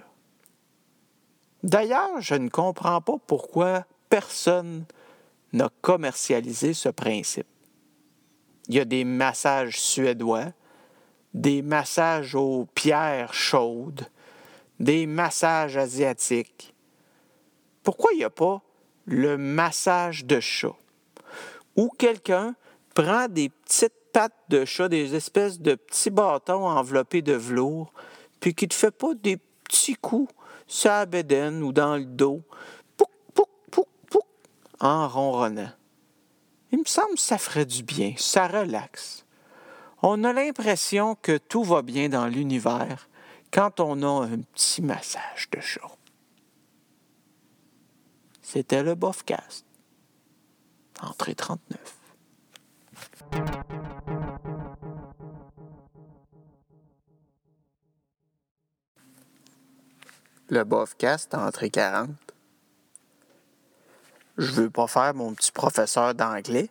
D'ailleurs, 1.66 2.20
je 2.20 2.36
ne 2.36 2.48
comprends 2.48 3.00
pas 3.00 3.16
pourquoi 3.26 3.86
personne 4.08 4.84
n'a 5.52 5.68
commercialisé 5.80 6.74
ce 6.74 6.88
principe. 6.88 7.48
Il 8.68 8.76
y 8.76 8.80
a 8.80 8.84
des 8.84 9.02
massages 9.02 9.80
suédois, 9.80 10.52
des 11.34 11.62
massages 11.62 12.36
aux 12.36 12.68
pierres 12.72 13.34
chaudes, 13.34 14.06
des 14.78 15.08
massages 15.08 15.76
asiatiques. 15.76 16.72
Pourquoi 17.82 18.12
il 18.12 18.18
n'y 18.18 18.24
a 18.24 18.30
pas 18.30 18.62
le 19.04 19.36
massage 19.36 20.24
de 20.24 20.38
chat, 20.38 20.76
où 21.74 21.90
quelqu'un 21.98 22.54
prend 22.94 23.26
des 23.26 23.48
petites 23.48 23.92
pattes 24.12 24.38
de 24.50 24.64
chat, 24.64 24.88
des 24.88 25.16
espèces 25.16 25.58
de 25.58 25.74
petits 25.74 26.10
bâtons 26.10 26.68
enveloppés 26.68 27.22
de 27.22 27.32
velours, 27.32 27.92
puis 28.38 28.54
qui 28.54 28.68
te 28.68 28.74
fait 28.74 28.92
pas 28.92 29.14
des 29.14 29.38
petits 29.64 29.96
coups 29.96 30.32
sur 30.66 30.90
la 30.90 31.06
bédaine 31.06 31.62
ou 31.62 31.72
dans 31.72 31.96
le 31.96 32.04
dos, 32.04 32.42
pouc, 32.96 33.10
pouc, 33.34 33.48
pouc, 33.70 33.88
pouc, 34.10 34.24
en 34.80 35.08
ronronnant. 35.08 35.72
Il 36.72 36.80
me 36.80 36.84
semble 36.84 37.14
que 37.14 37.20
ça 37.20 37.38
ferait 37.38 37.66
du 37.66 37.82
bien, 37.82 38.14
ça 38.16 38.48
relaxe. 38.48 39.24
On 40.02 40.24
a 40.24 40.32
l'impression 40.32 41.14
que 41.14 41.38
tout 41.38 41.64
va 41.64 41.82
bien 41.82 42.08
dans 42.08 42.26
l'univers 42.26 43.08
quand 43.52 43.80
on 43.80 44.02
a 44.02 44.26
un 44.26 44.38
petit 44.38 44.82
massage 44.82 45.48
de 45.50 45.60
chat. 45.60 45.80
C'était 48.42 48.82
le 48.82 48.94
Bofcast. 48.94 49.64
Entrée 51.00 51.34
39. 51.34 51.96
Le 60.48 60.62
Bofcast, 60.62 61.34
entrée 61.34 61.70
40. 61.70 62.08
Je 64.38 64.52
veux 64.52 64.70
pas 64.70 64.86
faire 64.86 65.12
mon 65.12 65.34
petit 65.34 65.50
professeur 65.50 66.14
d'anglais, 66.14 66.70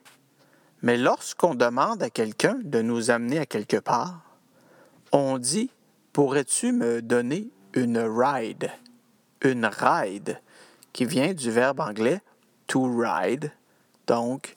mais 0.82 0.96
lorsqu'on 0.96 1.56
demande 1.56 2.02
à 2.02 2.10
quelqu'un 2.10 2.58
de 2.64 2.82
nous 2.82 3.12
amener 3.12 3.38
à 3.38 3.46
quelque 3.46 3.76
part, 3.76 4.22
on 5.12 5.38
dit 5.38 5.72
Pourrais-tu 6.14 6.72
me 6.72 7.02
donner 7.02 7.50
une 7.74 7.98
ride? 7.98 8.72
Une 9.42 9.66
ride, 9.66 10.40
qui 10.94 11.04
vient 11.04 11.34
du 11.34 11.52
verbe 11.52 11.82
anglais 11.82 12.22
to 12.68 12.82
ride. 12.98 13.52
Donc, 14.08 14.56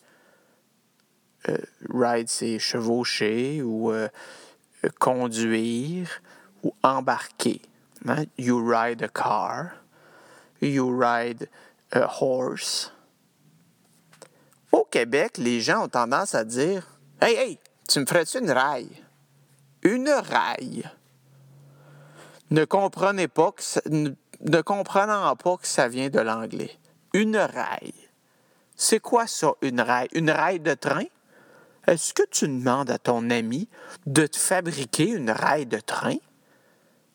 euh, 1.49 1.59
ride, 1.93 2.29
c'est 2.29 2.61
chevaucher 2.61 3.63
ou 3.63 3.91
euh, 3.91 4.09
conduire 5.01 6.09
ou 6.63 6.73
embarquer. 6.85 7.61
Hein? 8.07 8.27
You 8.37 8.59
ride 8.59 9.03
a 9.03 9.09
car. 9.09 9.73
You 10.61 10.89
ride 10.91 11.49
a 11.93 12.07
horse. 12.07 12.93
Au 14.73 14.85
Québec, 14.85 15.39
les 15.39 15.61
gens 15.61 15.85
ont 15.85 15.89
tendance 15.89 16.35
à 16.35 16.45
dire 16.45 16.87
Hey, 17.21 17.35
hey, 17.37 17.59
tu 17.89 18.01
me 18.01 18.07
ferais-tu 18.07 18.39
une 18.39 18.51
raille 18.51 19.03
Une 19.83 20.09
raille. 20.09 20.85
Ne 22.51 22.65
comprenez 22.65 23.29
pas 23.29 23.53
que 23.53 23.89
ne, 23.89 24.61
comprenant 24.61 25.35
pas 25.37 25.57
que 25.57 25.67
ça 25.67 25.89
vient 25.89 26.09
de 26.09 26.21
l'anglais. 26.21 26.79
Une 27.13 27.37
raille. 27.37 27.95
C'est 28.77 29.01
quoi 29.01 29.27
ça, 29.27 29.53
une 29.63 29.81
raille? 29.81 30.09
Une 30.13 30.31
raille 30.31 30.61
de 30.61 30.75
train? 30.75 31.05
Est-ce 31.87 32.15
que 32.15 32.23
tu 32.31 32.47
demandes 32.47 32.91
à 32.91 32.99
ton 32.99 33.31
ami 33.31 33.69
de 34.07 34.27
te 34.27 34.37
fabriquer 34.37 35.09
une 35.09 35.31
raille 35.31 35.67
de 35.67 35.81
train? 35.81 36.17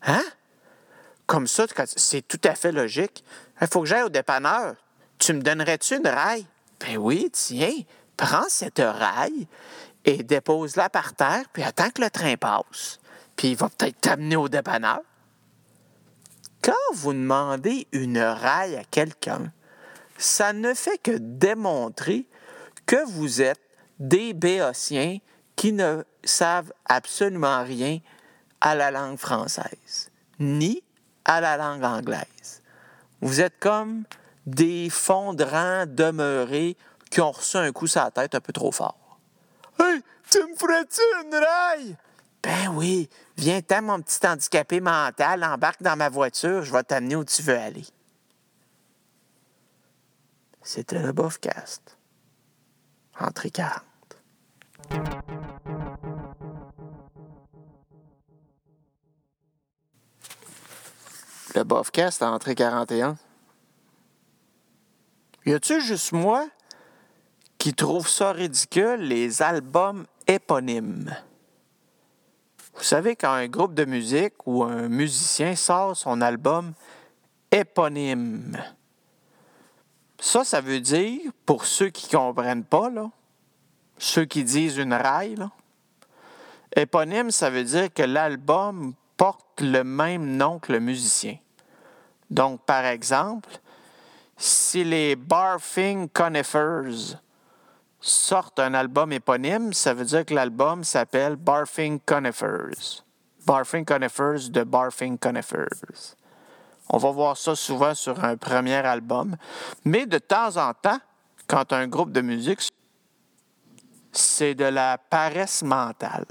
Hein? 0.02 0.24
Comme 1.26 1.48
ça, 1.48 1.66
c'est 1.96 2.28
tout 2.28 2.42
à 2.44 2.56
fait 2.56 2.72
logique. 2.72 3.24
Il 3.62 3.68
faut 3.68 3.82
que 3.82 3.88
j'aille 3.88 4.04
au 4.04 4.10
dépanneur. 4.10 4.76
Tu 5.18 5.34
me 5.34 5.42
donnerais-tu 5.42 5.98
une 5.98 6.08
raille? 6.08 6.46
Ben 6.80 6.98
oui, 6.98 7.30
tiens, 7.32 7.74
prends 8.18 8.50
cette 8.50 8.82
raille 8.84 9.48
et 10.06 10.24
dépose-la 10.24 10.90
par 10.90 11.14
terre, 11.14 11.46
puis 11.54 11.64
attends 11.64 11.90
que 11.90 12.02
le 12.02 12.10
train 12.10 12.36
passe. 12.36 13.00
Puis 13.36 13.52
il 13.52 13.56
va 13.56 13.70
peut-être 13.70 14.02
t'amener 14.02 14.36
au 14.36 14.50
dépanneur. 14.50 15.00
Quand 16.62 16.74
vous 16.94 17.14
demandez 17.14 17.88
une 17.92 18.20
raille 18.20 18.76
à 18.76 18.84
quelqu'un, 18.84 19.52
ça 20.18 20.54
ne 20.54 20.74
fait 20.74 20.98
que 20.98 21.18
démontrer 21.18 22.28
que 22.86 23.06
vous 23.06 23.42
êtes 23.42 23.62
des 24.00 24.34
béotiens 24.34 25.20
qui 25.56 25.74
ne 25.74 26.04
savent 26.24 26.74
absolument 26.86 27.64
rien 27.64 28.00
à 28.62 28.76
la 28.76 28.92
langue 28.92 29.18
française, 29.18 30.10
ni 30.40 30.84
à 31.26 31.42
la 31.42 31.58
langue 31.58 31.84
anglaise. 31.84 32.62
Vous 33.22 33.42
êtes 33.42 33.60
comme 33.60 34.04
des 34.46 34.90
fondrans 34.90 35.86
demeurés 35.88 36.78
qui 37.10 37.22
ont 37.22 37.32
reçu 37.32 37.58
un 37.58 37.72
coup 37.72 37.88
sur 37.88 38.02
la 38.04 38.12
tête 38.12 38.36
un 38.36 38.42
peu 38.42 38.54
trop 38.54 38.72
fort. 38.72 39.20
Hey, 39.80 40.02
tu 40.30 40.40
me 40.40 40.56
ferais-tu 40.56 41.02
une 41.24 41.36
raille? 41.36 41.96
Ben 42.44 42.70
oui, 42.74 43.10
viens-t'en, 43.38 43.82
mon 43.82 44.02
petit 44.02 44.26
handicapé 44.28 44.82
mental, 44.82 45.44
embarque 45.44 45.82
dans 45.82 45.96
ma 45.96 46.10
voiture, 46.10 46.64
je 46.64 46.74
vais 46.74 46.84
t'amener 46.84 47.16
où 47.16 47.24
tu 47.24 47.42
veux 47.42 47.58
aller. 47.58 47.86
C'était 50.62 51.00
le 51.00 51.14
Bofcast. 51.14 51.98
Entrée 53.20 53.52
40. 53.52 53.84
Le 61.56 61.64
Bofcast, 61.64 62.24
entrée 62.24 62.56
41. 62.56 63.16
Y 65.46 65.54
a-tu 65.54 65.82
juste 65.82 66.12
moi 66.12 66.48
qui 67.60 67.76
trouve 67.76 68.08
ça 68.08 68.32
ridicule, 68.32 69.02
les 69.02 69.44
albums 69.44 70.08
éponymes? 70.26 71.16
Vous 72.74 72.82
savez, 72.82 73.16
quand 73.16 73.32
un 73.32 73.48
groupe 73.48 73.76
de 73.76 73.86
musique 73.86 74.34
ou 74.48 74.64
un 74.64 74.88
musicien 74.88 75.56
sort 75.56 75.96
son 75.96 76.22
album 76.22 76.74
éponyme, 77.52 78.58
ça, 80.20 80.44
ça 80.44 80.60
veut 80.60 80.80
dire, 80.80 81.22
pour 81.46 81.66
ceux 81.66 81.90
qui 81.90 82.08
ne 82.08 82.20
comprennent 82.20 82.64
pas, 82.64 82.90
là, 82.90 83.12
ceux 84.00 84.26
qui 84.26 84.44
disent 84.44 84.78
une 84.78 84.94
raille, 84.94 85.38
éponyme, 86.76 87.30
ça 87.30 87.52
veut 87.52 87.64
dire 87.64 87.94
que 87.94 88.02
l'album 88.02 88.96
porte 89.18 89.62
le 89.62 89.84
même 89.84 90.36
nom 90.36 90.58
que 90.58 90.72
le 90.72 90.80
musicien. 90.80 91.38
Donc, 92.34 92.62
par 92.66 92.84
exemple, 92.86 93.60
si 94.36 94.84
les 94.84 95.16
Barfing 95.16 96.10
Conifers 96.10 97.20
sortent 98.02 98.60
un 98.60 98.74
album 98.74 99.12
éponyme, 99.12 99.72
ça 99.72 99.94
veut 99.94 100.04
dire 100.04 100.26
que 100.26 100.34
l'album 100.34 100.84
s'appelle 100.84 101.36
Barfing 101.36 102.00
Conifers. 102.00 103.04
Barfing 103.46 103.86
Conifers 103.86 104.50
de 104.50 104.64
Barfing 104.64 105.20
Conifers. 105.20 106.16
On 106.90 106.98
va 106.98 107.12
voir 107.12 107.38
ça 107.38 107.56
souvent 107.56 107.94
sur 107.94 108.24
un 108.24 108.36
premier 108.36 108.78
album. 108.78 109.36
Mais 109.86 110.08
de 110.08 110.18
temps 110.18 110.58
en 110.58 110.74
temps, 110.74 111.00
quand 111.46 111.72
un 111.72 111.88
groupe 111.88 112.12
de 112.12 112.22
musique, 112.22 112.68
c'est 114.12 114.56
de 114.56 114.66
la 114.66 114.98
paresse 114.98 115.62
mentale. 115.62 116.26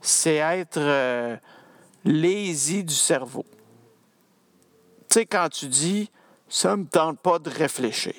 C'est 0.00 0.36
être 0.36 0.78
euh, 0.78 1.36
du 2.04 2.94
cerveau. 2.94 3.44
Tu 5.08 5.14
sais, 5.14 5.26
quand 5.26 5.48
tu 5.48 5.66
dis 5.66 6.10
ça 6.48 6.70
ne 6.70 6.82
me 6.82 6.86
tente 6.86 7.20
pas 7.20 7.38
de 7.38 7.50
réfléchir. 7.50 8.14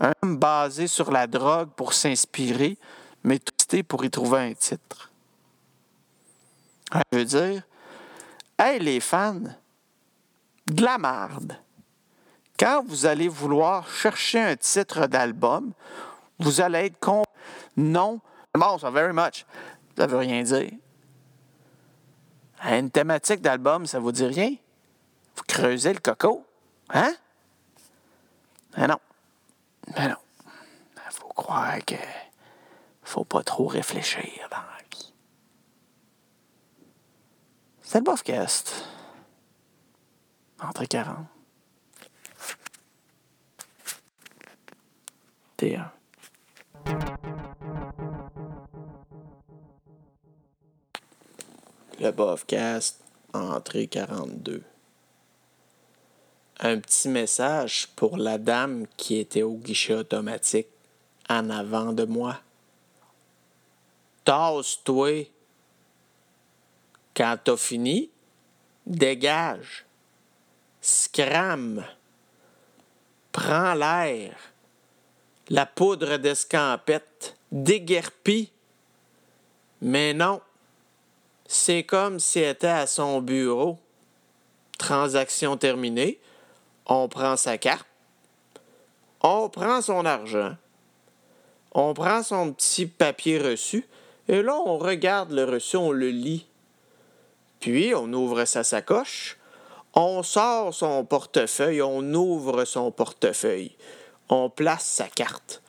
Un 0.00 0.12
homme 0.22 0.36
basé 0.36 0.86
sur 0.86 1.10
la 1.10 1.26
drogue 1.26 1.70
pour 1.70 1.94
s'inspirer, 1.94 2.76
mais 3.22 3.38
twisté 3.38 3.82
pour 3.82 4.04
y 4.04 4.10
trouver 4.10 4.40
un 4.40 4.54
titre. 4.54 5.10
Ça 6.92 7.02
veut 7.12 7.24
dire, 7.24 7.62
hey 8.58 8.78
les 8.78 9.00
fans, 9.00 9.40
de 10.66 10.82
la 10.82 10.98
marde. 10.98 11.58
Quand 12.58 12.84
vous 12.86 13.06
allez 13.06 13.28
vouloir 13.28 13.88
chercher 13.88 14.40
un 14.40 14.56
titre 14.56 15.06
d'album, 15.06 15.72
vous 16.38 16.60
allez 16.60 16.86
être 16.86 16.98
con. 17.00 17.24
Non, 17.76 18.20
bon, 18.54 18.78
ça 18.78 18.90
very 18.90 19.12
much. 19.12 19.44
Ça 19.96 20.06
veut 20.06 20.18
rien 20.18 20.42
dire. 20.42 20.70
Une 22.64 22.90
thématique 22.90 23.40
d'album, 23.40 23.86
ça 23.86 23.98
vous 23.98 24.12
dit 24.12 24.26
rien? 24.26 24.54
Vous 25.36 25.42
creusez 25.46 25.92
le 25.92 26.00
coco. 26.00 26.44
Hein? 26.90 27.14
Mais 28.76 28.86
non. 28.86 28.98
Mais 29.96 30.08
non. 30.08 30.16
Il 30.96 31.12
faut 31.12 31.28
croire 31.28 31.78
que 31.84 31.94
faut 33.02 33.24
pas 33.24 33.42
trop 33.42 33.66
réfléchir 33.66 34.48
dans 34.50 34.56
la 34.56 34.82
vie. 34.90 35.12
C'est 37.82 37.98
le 37.98 38.04
Bofcast. 38.04 38.86
Entre 40.60 40.84
40. 40.84 41.26
T1. 45.58 45.90
Le 52.00 52.10
Bofcast, 52.10 53.00
entrée 53.32 53.86
42 53.86 54.64
un 56.60 56.78
petit 56.78 57.08
message 57.08 57.88
pour 57.96 58.16
la 58.16 58.38
dame 58.38 58.86
qui 58.96 59.18
était 59.18 59.42
au 59.42 59.54
guichet 59.54 59.94
automatique 59.94 60.68
en 61.28 61.50
avant 61.50 61.92
de 61.92 62.04
moi. 62.04 62.38
Tasse-toi. 64.24 65.30
Quand 67.14 67.38
t'as 67.42 67.56
fini, 67.56 68.10
dégage. 68.86 69.84
Scram. 70.80 71.84
Prends 73.32 73.74
l'air. 73.74 74.36
La 75.48 75.66
poudre 75.66 76.16
d'escampette 76.16 77.36
déguerpi. 77.52 78.50
Mais 79.82 80.14
non, 80.14 80.40
c'est 81.46 81.84
comme 81.84 82.18
si 82.18 82.40
elle 82.40 82.52
était 82.52 82.66
à 82.66 82.86
son 82.86 83.20
bureau. 83.20 83.78
Transaction 84.78 85.56
terminée, 85.56 86.18
on 86.86 87.08
prend 87.08 87.36
sa 87.36 87.58
carte, 87.58 87.86
on 89.22 89.48
prend 89.48 89.80
son 89.80 90.04
argent, 90.04 90.56
on 91.72 91.94
prend 91.94 92.22
son 92.22 92.52
petit 92.52 92.86
papier 92.86 93.38
reçu, 93.38 93.86
et 94.28 94.42
là, 94.42 94.54
on 94.54 94.78
regarde 94.78 95.32
le 95.32 95.44
reçu, 95.44 95.76
on 95.76 95.90
le 95.90 96.08
lit. 96.08 96.46
Puis, 97.60 97.94
on 97.94 98.12
ouvre 98.12 98.44
sa 98.44 98.64
sacoche, 98.64 99.38
on 99.94 100.22
sort 100.22 100.74
son 100.74 101.04
portefeuille, 101.04 101.82
on 101.82 102.02
ouvre 102.14 102.64
son 102.64 102.90
portefeuille, 102.90 103.76
on 104.28 104.50
place 104.50 104.84
sa 104.84 105.08
carte. 105.08 105.62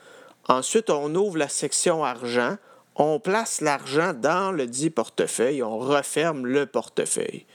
Ensuite, 0.48 0.90
on 0.90 1.14
ouvre 1.16 1.38
la 1.38 1.48
section 1.48 2.04
argent, 2.04 2.58
on 2.96 3.20
place 3.20 3.62
l'argent 3.62 4.14
dans 4.14 4.52
le 4.52 4.68
dit 4.68 4.90
portefeuille, 4.90 5.64
on 5.64 5.78
referme 5.78 6.46
le 6.46 6.66
portefeuille. 6.66 7.46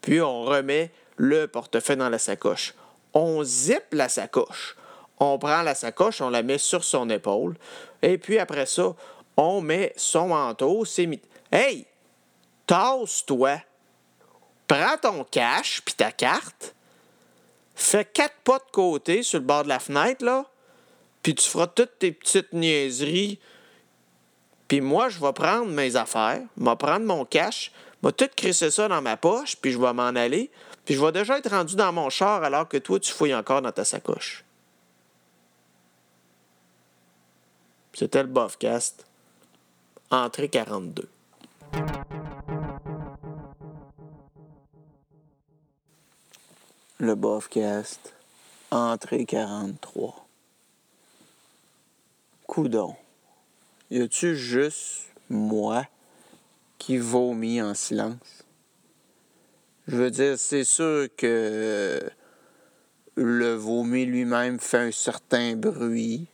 Puis 0.00 0.20
on 0.20 0.44
remet 0.44 0.90
le 1.16 1.46
portefeuille 1.46 1.96
dans 1.96 2.08
la 2.08 2.18
sacoche. 2.18 2.74
On 3.20 3.42
zippe 3.42 3.94
la 3.94 4.08
sacoche. 4.08 4.76
On 5.18 5.40
prend 5.40 5.62
la 5.62 5.74
sacoche, 5.74 6.20
on 6.20 6.30
la 6.30 6.44
met 6.44 6.58
sur 6.58 6.84
son 6.84 7.10
épaule. 7.10 7.56
Et 8.00 8.16
puis 8.16 8.38
après 8.38 8.64
ça, 8.64 8.94
on 9.36 9.60
met 9.60 9.92
son 9.96 10.28
manteau, 10.28 10.84
c'est 10.84 11.08
Hey! 11.50 11.84
Tasse-toi! 12.64 13.60
Prends 14.68 14.96
ton 15.02 15.24
cash 15.24 15.82
puis 15.84 15.94
ta 15.94 16.12
carte. 16.12 16.76
Fais 17.74 18.04
quatre 18.04 18.36
pas 18.44 18.58
de 18.58 18.70
côté 18.70 19.24
sur 19.24 19.40
le 19.40 19.44
bord 19.44 19.64
de 19.64 19.68
la 19.68 19.80
fenêtre, 19.80 20.24
là. 20.24 20.44
Puis 21.24 21.34
tu 21.34 21.48
feras 21.48 21.66
toutes 21.66 21.98
tes 21.98 22.12
petites 22.12 22.52
niaiseries. 22.52 23.40
Puis 24.68 24.80
moi, 24.80 25.08
je 25.08 25.18
vais 25.18 25.32
prendre 25.32 25.66
mes 25.66 25.96
affaires, 25.96 26.42
je 26.56 26.64
vais 26.64 26.76
prendre 26.76 27.04
mon 27.04 27.24
cash, 27.24 27.72
je 28.00 28.06
vais 28.06 28.12
tout 28.12 28.28
crisser 28.36 28.70
ça 28.70 28.86
dans 28.86 29.02
ma 29.02 29.16
poche, 29.16 29.56
puis 29.56 29.72
je 29.72 29.78
vais 29.78 29.92
m'en 29.92 30.08
aller. 30.08 30.52
Puis 30.88 30.94
je 30.94 31.04
vais 31.04 31.12
déjà 31.12 31.36
être 31.36 31.50
rendu 31.50 31.76
dans 31.76 31.92
mon 31.92 32.08
char 32.08 32.42
alors 32.42 32.66
que 32.66 32.78
toi, 32.78 32.98
tu 32.98 33.12
fouilles 33.12 33.34
encore 33.34 33.60
dans 33.60 33.72
ta 33.72 33.84
sacoche. 33.84 34.42
C'était 37.92 38.22
le 38.22 38.28
Bofcast. 38.30 39.04
Entrée 40.10 40.48
42. 40.48 41.06
Le 46.96 47.14
Bofcast. 47.14 48.14
Entrée 48.70 49.26
43. 49.26 50.26
Coudon. 52.46 52.96
Y 53.90 54.00
a-tu 54.00 54.34
juste 54.38 55.04
moi 55.28 55.84
qui 56.78 56.96
vomis 56.96 57.60
en 57.60 57.74
silence? 57.74 58.47
Je 59.88 59.96
veux 59.96 60.10
dire, 60.10 60.38
c'est 60.38 60.64
sûr 60.64 61.08
que 61.16 61.98
le 63.14 63.54
vomi 63.54 64.04
lui-même 64.04 64.60
fait 64.60 64.88
un 64.88 64.90
certain 64.92 65.56
bruit. 65.56 66.28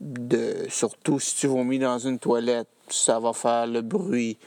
De, 0.00 0.66
surtout 0.70 1.20
si 1.20 1.36
tu 1.36 1.46
vomis 1.46 1.78
dans 1.78 1.98
une 1.98 2.18
toilette, 2.18 2.68
ça 2.88 3.20
va 3.20 3.34
faire 3.34 3.66
le 3.66 3.82
bruit 3.82 4.38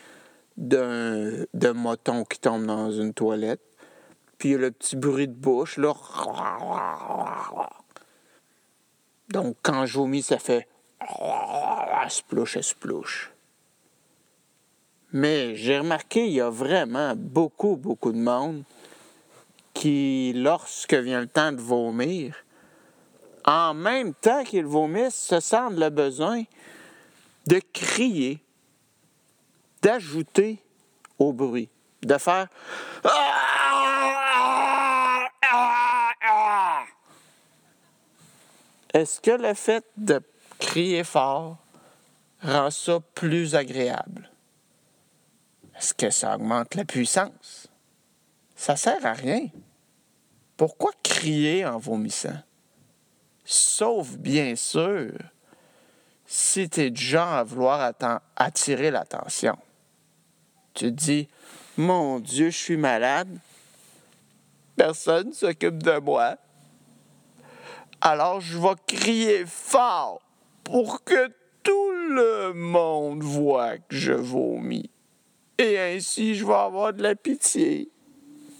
d'un, 0.58 1.46
d'un 1.54 1.74
moton 1.74 2.26
qui 2.26 2.40
tombe 2.40 2.66
dans 2.66 2.90
une 2.90 3.14
toilette. 3.14 3.62
Puis 4.40 4.50
il 4.50 4.52
y 4.54 4.56
a 4.56 4.58
le 4.58 4.72
petit 4.72 4.96
bruit 4.96 5.28
de 5.28 5.34
bouche, 5.34 5.78
là. 5.78 5.94
Donc 9.30 9.58
quand 9.62 9.86
je 9.86 10.00
vomis, 10.00 10.24
ça 10.24 10.40
fait 10.40 10.68
splouche, 12.10 12.60
splouche. 12.62 13.32
Mais 15.14 15.56
j'ai 15.56 15.80
remarqué, 15.80 16.28
il 16.28 16.34
y 16.34 16.42
a 16.42 16.50
vraiment 16.50 17.14
beaucoup, 17.16 17.76
beaucoup 17.76 18.12
de 18.12 18.18
monde 18.18 18.64
qui, 19.74 20.34
lorsque 20.36 20.94
vient 20.94 21.22
le 21.22 21.28
temps 21.28 21.52
de 21.52 21.62
vomir, 21.62 22.36
en 23.46 23.74
même 23.74 24.14
temps 24.14 24.44
qu'ils 24.44 24.66
vomissent, 24.66 25.16
se 25.16 25.40
sentent 25.40 25.78
le 25.78 25.90
besoin 25.90 26.44
de 27.48 27.62
crier, 27.72 28.40
d'ajouter 29.82 30.62
au 31.18 31.32
bruit, 31.32 31.70
de 32.04 32.18
faire 32.18 32.48
Est-ce 38.94 39.22
que 39.22 39.32
le 39.32 39.54
fait 39.54 39.86
de 39.96 40.22
crier 40.60 41.04
fort 41.04 41.58
rend 42.42 42.72
ça 42.72 43.00
plus 43.14 43.54
agréable? 43.56 44.30
Est-ce 45.78 45.94
que 45.94 46.10
ça 46.10 46.36
augmente 46.36 46.74
la 46.76 46.86
puissance? 46.86 47.68
Ça 48.56 48.76
sert 48.76 49.06
à 49.06 49.14
rien. 49.14 49.48
Pourquoi 50.56 50.92
crier 51.04 51.66
en 51.66 51.78
vomissant? 51.78 52.42
Sauf 53.46 54.18
bien 54.18 54.56
sûr 54.56 55.12
si 56.26 56.68
tu 56.68 56.82
es 56.82 56.90
du 56.90 57.02
genre 57.02 57.32
à 57.32 57.44
vouloir 57.44 57.94
attirer 58.36 58.90
l'attention. 58.90 59.56
Tu 60.74 60.86
te 60.86 60.90
dis, 60.90 61.28
mon 61.78 62.20
Dieu, 62.20 62.50
je 62.50 62.58
suis 62.58 62.78
malade. 62.78 63.30
Personne 64.76 65.30
ne 65.30 65.34
s'occupe 65.34 65.82
de 65.84 66.00
moi. 66.00 66.38
Alors 68.02 68.42
je 68.42 68.58
vais 68.58 68.76
crier 68.88 69.46
fort 69.46 70.22
pour 70.64 71.04
que 71.04 71.32
tout 71.64 71.92
le 71.92 72.54
monde 72.54 73.24
voit 73.24 73.78
que 73.78 73.96
je 73.96 74.14
vomis. 74.14 74.90
Et 75.58 75.80
ainsi, 75.80 76.36
je 76.36 76.46
vais 76.46 76.54
avoir 76.54 76.94
de 76.94 77.02
la 77.02 77.16
pitié. 77.16 77.90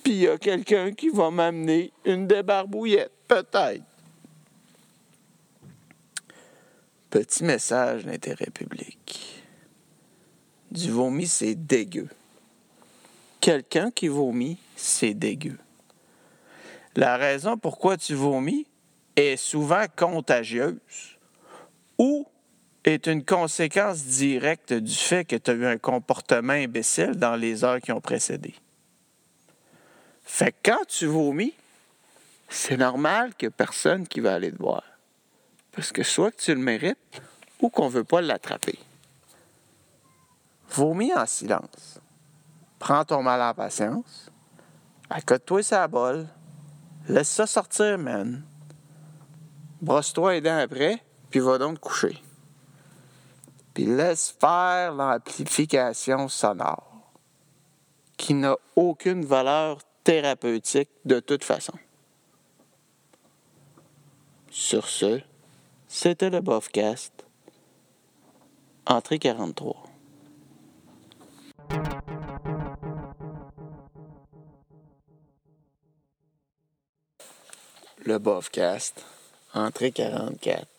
Puis 0.04 0.14
il 0.14 0.20
y 0.22 0.28
a 0.28 0.38
quelqu'un 0.38 0.94
qui 0.94 1.10
va 1.10 1.30
m'amener 1.30 1.92
une 2.06 2.28
débarbouillette, 2.28 3.12
peut-être. 3.28 3.84
Petit 7.10 7.44
message 7.44 8.06
d'intérêt 8.06 8.50
public. 8.54 9.44
Du 10.72 10.92
vomi, 10.92 11.28
c'est 11.28 11.56
dégueu. 11.56 12.10
Quelqu'un 13.40 13.92
qui 13.92 14.08
vomit, 14.08 14.58
c'est 14.76 15.14
dégueu. 15.14 15.58
La 16.96 17.16
raison 17.16 17.58
pourquoi 17.58 17.96
tu 17.96 18.14
vomis 18.16 18.66
est 19.16 19.38
souvent 19.38 19.86
contagieuse 19.96 21.18
ou 21.98 22.28
est 22.88 23.08
une 23.08 23.24
conséquence 23.24 24.04
directe 24.04 24.74
du 24.74 24.94
fait 24.94 25.26
que 25.26 25.36
tu 25.36 25.52
as 25.52 25.54
eu 25.54 25.66
un 25.66 25.78
comportement 25.78 26.54
imbécile 26.54 27.16
dans 27.16 27.36
les 27.36 27.64
heures 27.64 27.82
qui 27.82 27.92
ont 27.92 28.02
précédé. 28.02 28.56
Fait 30.24 30.52
que 30.52 30.58
quand 30.72 30.86
tu 30.88 31.06
vomis, 31.06 31.54
c'est 32.50 32.78
normal 32.78 33.36
qu'il 33.36 33.48
n'y 33.48 33.54
ait 33.54 33.56
personne 33.56 34.08
qui 34.08 34.20
va 34.20 34.36
aller 34.36 34.52
te 34.52 34.58
voir. 34.58 34.84
Parce 35.72 35.92
que 35.92 36.04
soit 36.04 36.32
que 36.32 36.42
tu 36.42 36.54
le 36.54 36.62
mérites 36.62 37.22
ou 37.62 37.70
qu'on 37.70 37.86
ne 37.86 37.92
veut 37.92 38.04
pas 38.04 38.22
l'attraper. 38.22 38.80
Vomis 40.70 41.14
en 41.14 41.26
silence. 41.26 42.00
Prends 42.80 43.06
ton 43.06 43.22
mal 43.22 43.42
en 43.42 43.54
patience. 43.54 44.32
Accote-toi 45.10 45.64
sa 45.64 45.88
bol. 45.88 46.28
Laisse 47.08 47.30
ça 47.30 47.48
sortir, 47.48 47.98
man. 47.98 48.44
Brosse-toi 49.82 50.34
les 50.34 50.42
dents 50.42 50.58
après, 50.58 51.02
puis 51.30 51.40
va 51.40 51.58
donc 51.58 51.76
te 51.76 51.80
coucher 51.80 52.22
puis 53.78 53.86
laisse 53.86 54.36
faire 54.42 54.92
l'amplification 54.92 56.28
sonore, 56.30 57.12
qui 58.18 58.34
n'a 58.34 58.58
aucune 58.76 59.24
valeur 59.24 59.78
thérapeutique 60.04 60.90
de 61.06 61.20
toute 61.20 61.44
façon. 61.44 61.76
Sur 64.50 64.88
ce, 64.88 65.22
c'était 65.88 66.32
le 66.32 66.42
Bofcast, 66.42 67.24
entrée 68.88 69.20
43. 69.20 69.84
Le 78.06 78.18
Bofcast, 78.18 79.06
entrée 79.54 79.92
44. 79.92 80.77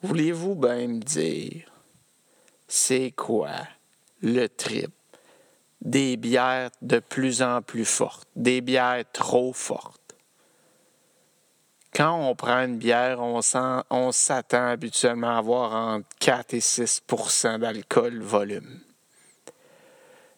Voulez-vous 0.00 0.54
bien 0.54 0.86
me 0.86 1.00
dire, 1.00 1.72
c'est 2.68 3.10
quoi 3.10 3.50
le 4.22 4.46
trip? 4.46 4.92
Des 5.80 6.16
bières 6.16 6.70
de 6.82 7.00
plus 7.00 7.42
en 7.42 7.62
plus 7.62 7.84
fortes, 7.84 8.28
des 8.36 8.60
bières 8.60 9.02
trop 9.12 9.52
fortes? 9.52 10.14
Quand 11.92 12.28
on 12.28 12.36
prend 12.36 12.62
une 12.62 12.78
bière, 12.78 13.18
on, 13.20 13.42
s'attend 14.12 14.68
habituellement 14.68 15.34
à 15.34 15.38
avoir 15.38 15.74
entre 15.74 16.06
4 16.20 16.54
et 16.54 16.60
6% 16.60 17.58
d'alcool 17.58 18.20
volume. 18.22 18.80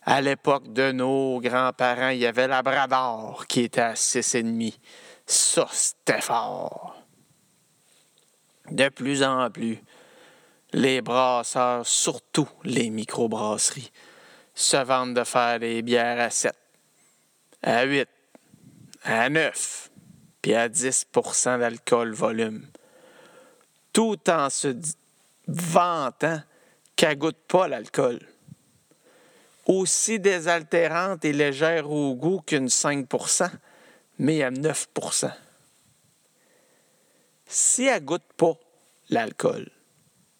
À 0.05 0.23
l'époque 0.23 0.73
de 0.73 0.90
nos 0.92 1.38
grands-parents, 1.38 2.09
il 2.09 2.20
y 2.20 2.27
avait 2.27 2.49
la 2.49 2.62
Brador 2.62 3.46
qui 3.46 3.62
était 3.62 3.83
à 3.83 3.92
6,5. 3.92 4.79
Ça, 5.27 5.66
c'était 5.70 6.23
fort 6.23 7.00
de 8.71 8.89
plus 8.89 9.23
en 9.23 9.51
plus, 9.51 9.79
les 10.73 11.01
brasseurs, 11.01 11.87
surtout 11.87 12.49
les 12.65 12.91
microbrasseries, 12.91 13.91
se 14.55 14.77
vendent 14.77 15.15
de 15.15 15.25
faire 15.25 15.59
des 15.59 15.83
bières 15.83 16.21
à 16.21 16.31
7, 16.31 16.55
à 17.63 17.85
8, 17.85 18.09
à 19.05 19.29
9, 19.29 19.91
puis 20.43 20.55
à 20.55 20.69
10% 20.69 21.59
d'alcool 21.59 22.13
volume. 22.13 22.67
Tout 23.93 24.19
en 24.29 24.51
se 24.51 24.77
vantant 25.49 26.41
qu'elle 26.95 27.19
goûte 27.19 27.41
pas 27.49 27.67
l'alcool. 27.67 28.21
Aussi 29.67 30.21
désaltérante 30.21 31.25
et 31.25 31.33
légère 31.33 31.91
au 31.91 32.15
goût 32.15 32.41
qu'une 32.41 32.69
5% 32.69 33.51
mais 34.21 34.43
à 34.43 34.51
9 34.51 34.89
Si 37.53 37.87
elle 37.87 38.05
goûte 38.05 38.23
pas 38.37 38.53
l'alcool, 39.09 39.69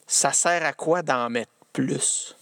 ça 0.07 0.33
sert 0.33 0.65
à 0.65 0.73
quoi 0.73 1.03
d'en 1.03 1.29
mettre 1.29 1.51
plus? 1.73 2.37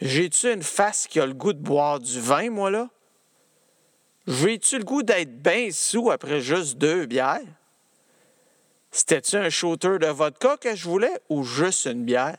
J'ai-tu 0.00 0.52
une 0.52 0.64
face 0.64 1.06
qui 1.06 1.20
a 1.20 1.26
le 1.26 1.34
goût 1.34 1.52
de 1.52 1.60
boire 1.60 2.00
du 2.00 2.20
vin, 2.20 2.50
moi, 2.50 2.72
là? 2.72 2.90
J'ai-tu 4.26 4.78
le 4.78 4.84
goût 4.84 5.04
d'être 5.04 5.40
bien 5.40 5.68
sous 5.70 6.10
après 6.10 6.40
juste 6.40 6.78
deux 6.78 7.06
bières? 7.06 7.46
C'était-tu 8.90 9.36
un 9.36 9.50
shooter 9.50 10.00
de 10.00 10.08
vodka 10.08 10.56
que 10.56 10.74
je 10.74 10.88
voulais 10.88 11.20
ou 11.28 11.44
juste 11.44 11.86
une 11.86 12.04
bière? 12.04 12.38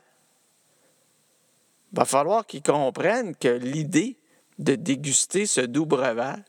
Va 1.93 2.03
falloir 2.03 2.45
qu'ils 2.45 2.61
comprennent 2.61 3.37
que 3.37 3.47
l'idée 3.47 4.17
de 4.59 4.75
déguster 4.75 5.45
ce 5.45 5.61
doux 5.61 5.85
breuvage 5.85 6.43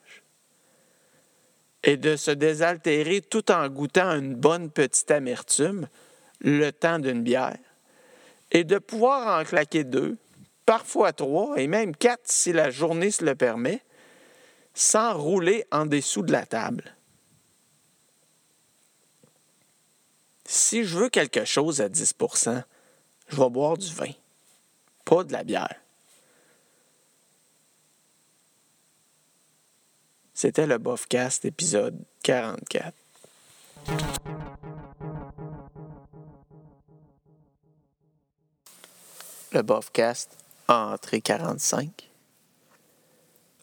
et 1.87 1.97
de 1.97 2.17
se 2.17 2.33
désaltérer 2.33 3.21
tout 3.23 3.51
en 3.53 3.69
goûtant 3.69 4.11
une 4.11 4.35
bonne 4.35 4.71
petite 4.71 5.11
amertume, 5.13 5.89
le 6.41 6.71
temps 6.73 6.99
d'une 6.99 7.23
bière, 7.23 7.57
et 8.51 8.65
de 8.65 8.79
pouvoir 8.79 9.41
en 9.41 9.45
claquer 9.45 9.85
deux, 9.85 10.19
parfois 10.67 11.13
trois, 11.13 11.57
et 11.57 11.69
même 11.69 11.95
quatre 11.95 12.25
si 12.25 12.53
la 12.53 12.71
journée 12.71 13.13
se 13.13 13.25
le 13.25 13.37
permet, 13.37 13.83
sans 14.75 15.17
rouler 15.17 15.65
en 15.71 15.87
dessous 15.87 16.23
de 16.23 16.33
la 16.33 16.45
table. 16.45 16.97
Si 20.45 20.85
je 20.85 20.99
veux 20.99 21.09
quelque 21.09 21.45
chose 21.45 21.81
à 21.81 21.89
10% 21.89 22.63
je 23.29 23.37
vais 23.37 23.51
boire 23.51 23.77
du 23.77 23.93
vin, 23.93 24.13
pas 25.05 25.25
de 25.25 25.33
la 25.33 25.43
bière. 25.43 25.86
C'était 30.39 30.67
le 30.67 30.77
Bofcast 30.77 31.47
épisode 31.47 31.99
44. 32.23 32.95
Le 39.53 39.63
Bofcast 39.63 40.37
entrée 40.69 41.23
45. 41.23 42.11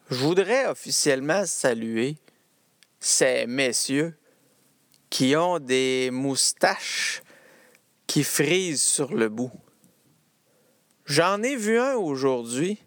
Je 0.09 0.15
voudrais 0.15 0.65
officiellement 0.65 1.45
saluer 1.45 2.17
ces 2.99 3.45
messieurs 3.45 4.17
qui 5.11 5.35
ont 5.35 5.59
des 5.59 6.09
moustaches 6.11 7.21
qui 8.07 8.23
frisent 8.23 8.81
sur 8.81 9.13
le 9.13 9.29
bout. 9.29 9.51
J'en 11.05 11.43
ai 11.43 11.55
vu 11.55 11.77
un 11.77 11.93
aujourd'hui 11.93 12.81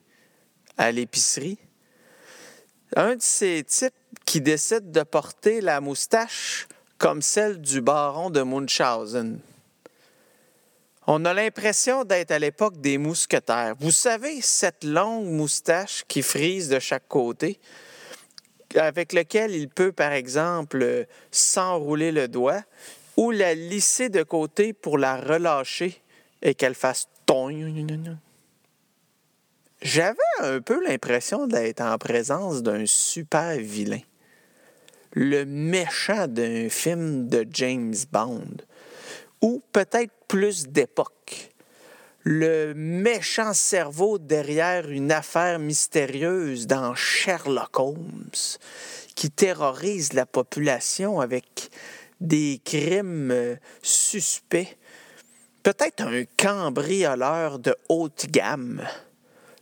à 0.76 0.90
l'épicerie. 0.90 1.60
Un 2.98 3.16
de 3.16 3.22
ces 3.22 3.62
types 3.62 3.92
qui 4.24 4.40
décide 4.40 4.90
de 4.90 5.02
porter 5.02 5.60
la 5.60 5.82
moustache 5.82 6.66
comme 6.96 7.20
celle 7.20 7.60
du 7.60 7.82
baron 7.82 8.30
de 8.30 8.42
Munchausen. 8.42 9.38
On 11.06 11.26
a 11.26 11.34
l'impression 11.34 12.04
d'être 12.04 12.30
à 12.30 12.38
l'époque 12.38 12.80
des 12.80 12.96
mousquetaires. 12.96 13.74
Vous 13.78 13.90
savez, 13.90 14.40
cette 14.40 14.82
longue 14.82 15.26
moustache 15.26 16.04
qui 16.08 16.22
frise 16.22 16.70
de 16.70 16.78
chaque 16.78 17.06
côté, 17.06 17.60
avec 18.74 19.12
lequel 19.12 19.54
il 19.54 19.68
peut, 19.68 19.92
par 19.92 20.12
exemple, 20.12 21.06
s'enrouler 21.30 22.12
le 22.12 22.28
doigt 22.28 22.62
ou 23.18 23.30
la 23.30 23.54
lisser 23.54 24.08
de 24.08 24.22
côté 24.22 24.72
pour 24.72 24.96
la 24.96 25.20
relâcher 25.20 26.00
et 26.40 26.54
qu'elle 26.54 26.74
fasse 26.74 27.08
J'avais 29.86 30.18
un 30.40 30.60
peu 30.60 30.84
l'impression 30.84 31.46
d'être 31.46 31.80
en 31.80 31.96
présence 31.96 32.60
d'un 32.60 32.86
super 32.86 33.56
vilain. 33.56 34.00
Le 35.12 35.44
méchant 35.44 36.26
d'un 36.26 36.68
film 36.68 37.28
de 37.28 37.46
James 37.52 37.94
Bond. 38.10 38.56
Ou 39.42 39.62
peut-être 39.72 40.12
plus 40.26 40.66
d'époque 40.66 41.52
le 42.24 42.74
méchant 42.74 43.54
cerveau 43.54 44.18
derrière 44.18 44.90
une 44.90 45.12
affaire 45.12 45.60
mystérieuse 45.60 46.66
dans 46.66 46.96
Sherlock 46.96 47.78
Holmes 47.78 48.58
qui 49.14 49.30
terrorise 49.30 50.14
la 50.14 50.26
population 50.26 51.20
avec 51.20 51.70
des 52.20 52.60
crimes 52.64 53.30
euh, 53.30 53.54
suspects. 53.82 54.76
Peut-être 55.62 56.02
un 56.02 56.24
cambrioleur 56.36 57.60
de 57.60 57.76
haute 57.88 58.26
gamme. 58.32 58.82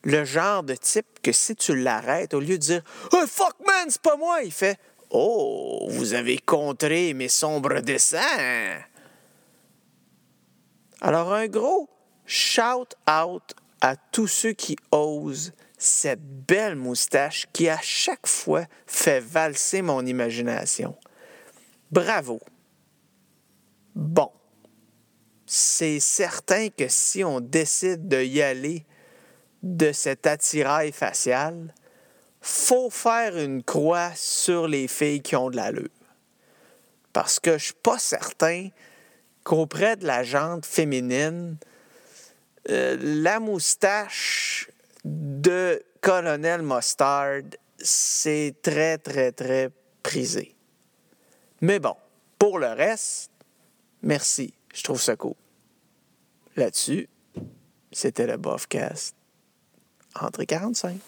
Le 0.04 0.24
genre 0.24 0.62
de 0.62 0.74
type 0.74 1.20
que 1.22 1.32
si 1.32 1.56
tu 1.56 1.74
l'arrêtes, 1.74 2.34
au 2.34 2.40
lieu 2.40 2.58
de 2.58 2.62
dire 2.62 2.82
oh, 3.12 3.24
fuck 3.26 3.56
man, 3.66 3.86
c'est 3.88 4.02
pas 4.02 4.16
moi, 4.16 4.42
il 4.42 4.52
fait 4.52 4.78
Oh, 5.10 5.86
vous 5.90 6.14
avez 6.14 6.38
contré 6.38 7.14
mes 7.14 7.28
sombres 7.28 7.80
dessins. 7.80 8.80
Alors, 11.00 11.32
un 11.32 11.46
gros 11.46 11.88
Shout 12.26 12.94
out 13.08 13.54
à 13.80 13.96
tous 13.96 14.26
ceux 14.26 14.52
qui 14.52 14.76
osent 14.90 15.52
cette 15.76 16.22
belle 16.22 16.76
moustache 16.76 17.46
qui 17.52 17.68
à 17.68 17.78
chaque 17.82 18.26
fois 18.26 18.64
fait 18.86 19.20
valser 19.20 19.82
mon 19.82 20.04
imagination. 20.06 20.96
Bravo. 21.90 22.40
Bon, 23.94 24.32
c'est 25.46 26.00
certain 26.00 26.70
que 26.70 26.88
si 26.88 27.22
on 27.22 27.40
décide 27.40 28.08
de 28.08 28.22
y 28.22 28.40
aller 28.40 28.86
de 29.64 29.92
cet 29.92 30.26
attirail 30.26 30.92
facial, 30.92 31.72
faut 32.42 32.90
faire 32.90 33.38
une 33.38 33.62
croix 33.62 34.12
sur 34.14 34.68
les 34.68 34.88
filles 34.88 35.22
qui 35.22 35.34
ont 35.34 35.48
de 35.48 35.56
l'allure. 35.56 35.88
Parce 37.14 37.40
que 37.40 37.56
je 37.56 37.64
suis 37.64 37.74
pas 37.82 37.98
certain 37.98 38.68
qu'auprès 39.42 39.96
de 39.96 40.06
la 40.06 40.22
jante 40.22 40.66
féminine, 40.66 41.56
euh, 42.68 42.98
la 43.00 43.40
moustache 43.40 44.68
de 45.04 45.82
Colonel 46.02 46.60
Mustard, 46.60 47.42
c'est 47.78 48.54
très, 48.60 48.98
très, 48.98 49.32
très 49.32 49.70
prisé. 50.02 50.54
Mais 51.62 51.78
bon, 51.78 51.96
pour 52.38 52.58
le 52.58 52.68
reste, 52.68 53.30
merci. 54.02 54.52
Je 54.74 54.82
trouve 54.82 55.00
ça 55.00 55.16
cool. 55.16 55.34
Là-dessus, 56.56 57.08
c'était 57.92 58.26
le 58.26 58.36
Bofcast. 58.36 59.14
Adre 60.14 60.46
Gernsheim. 60.46 61.00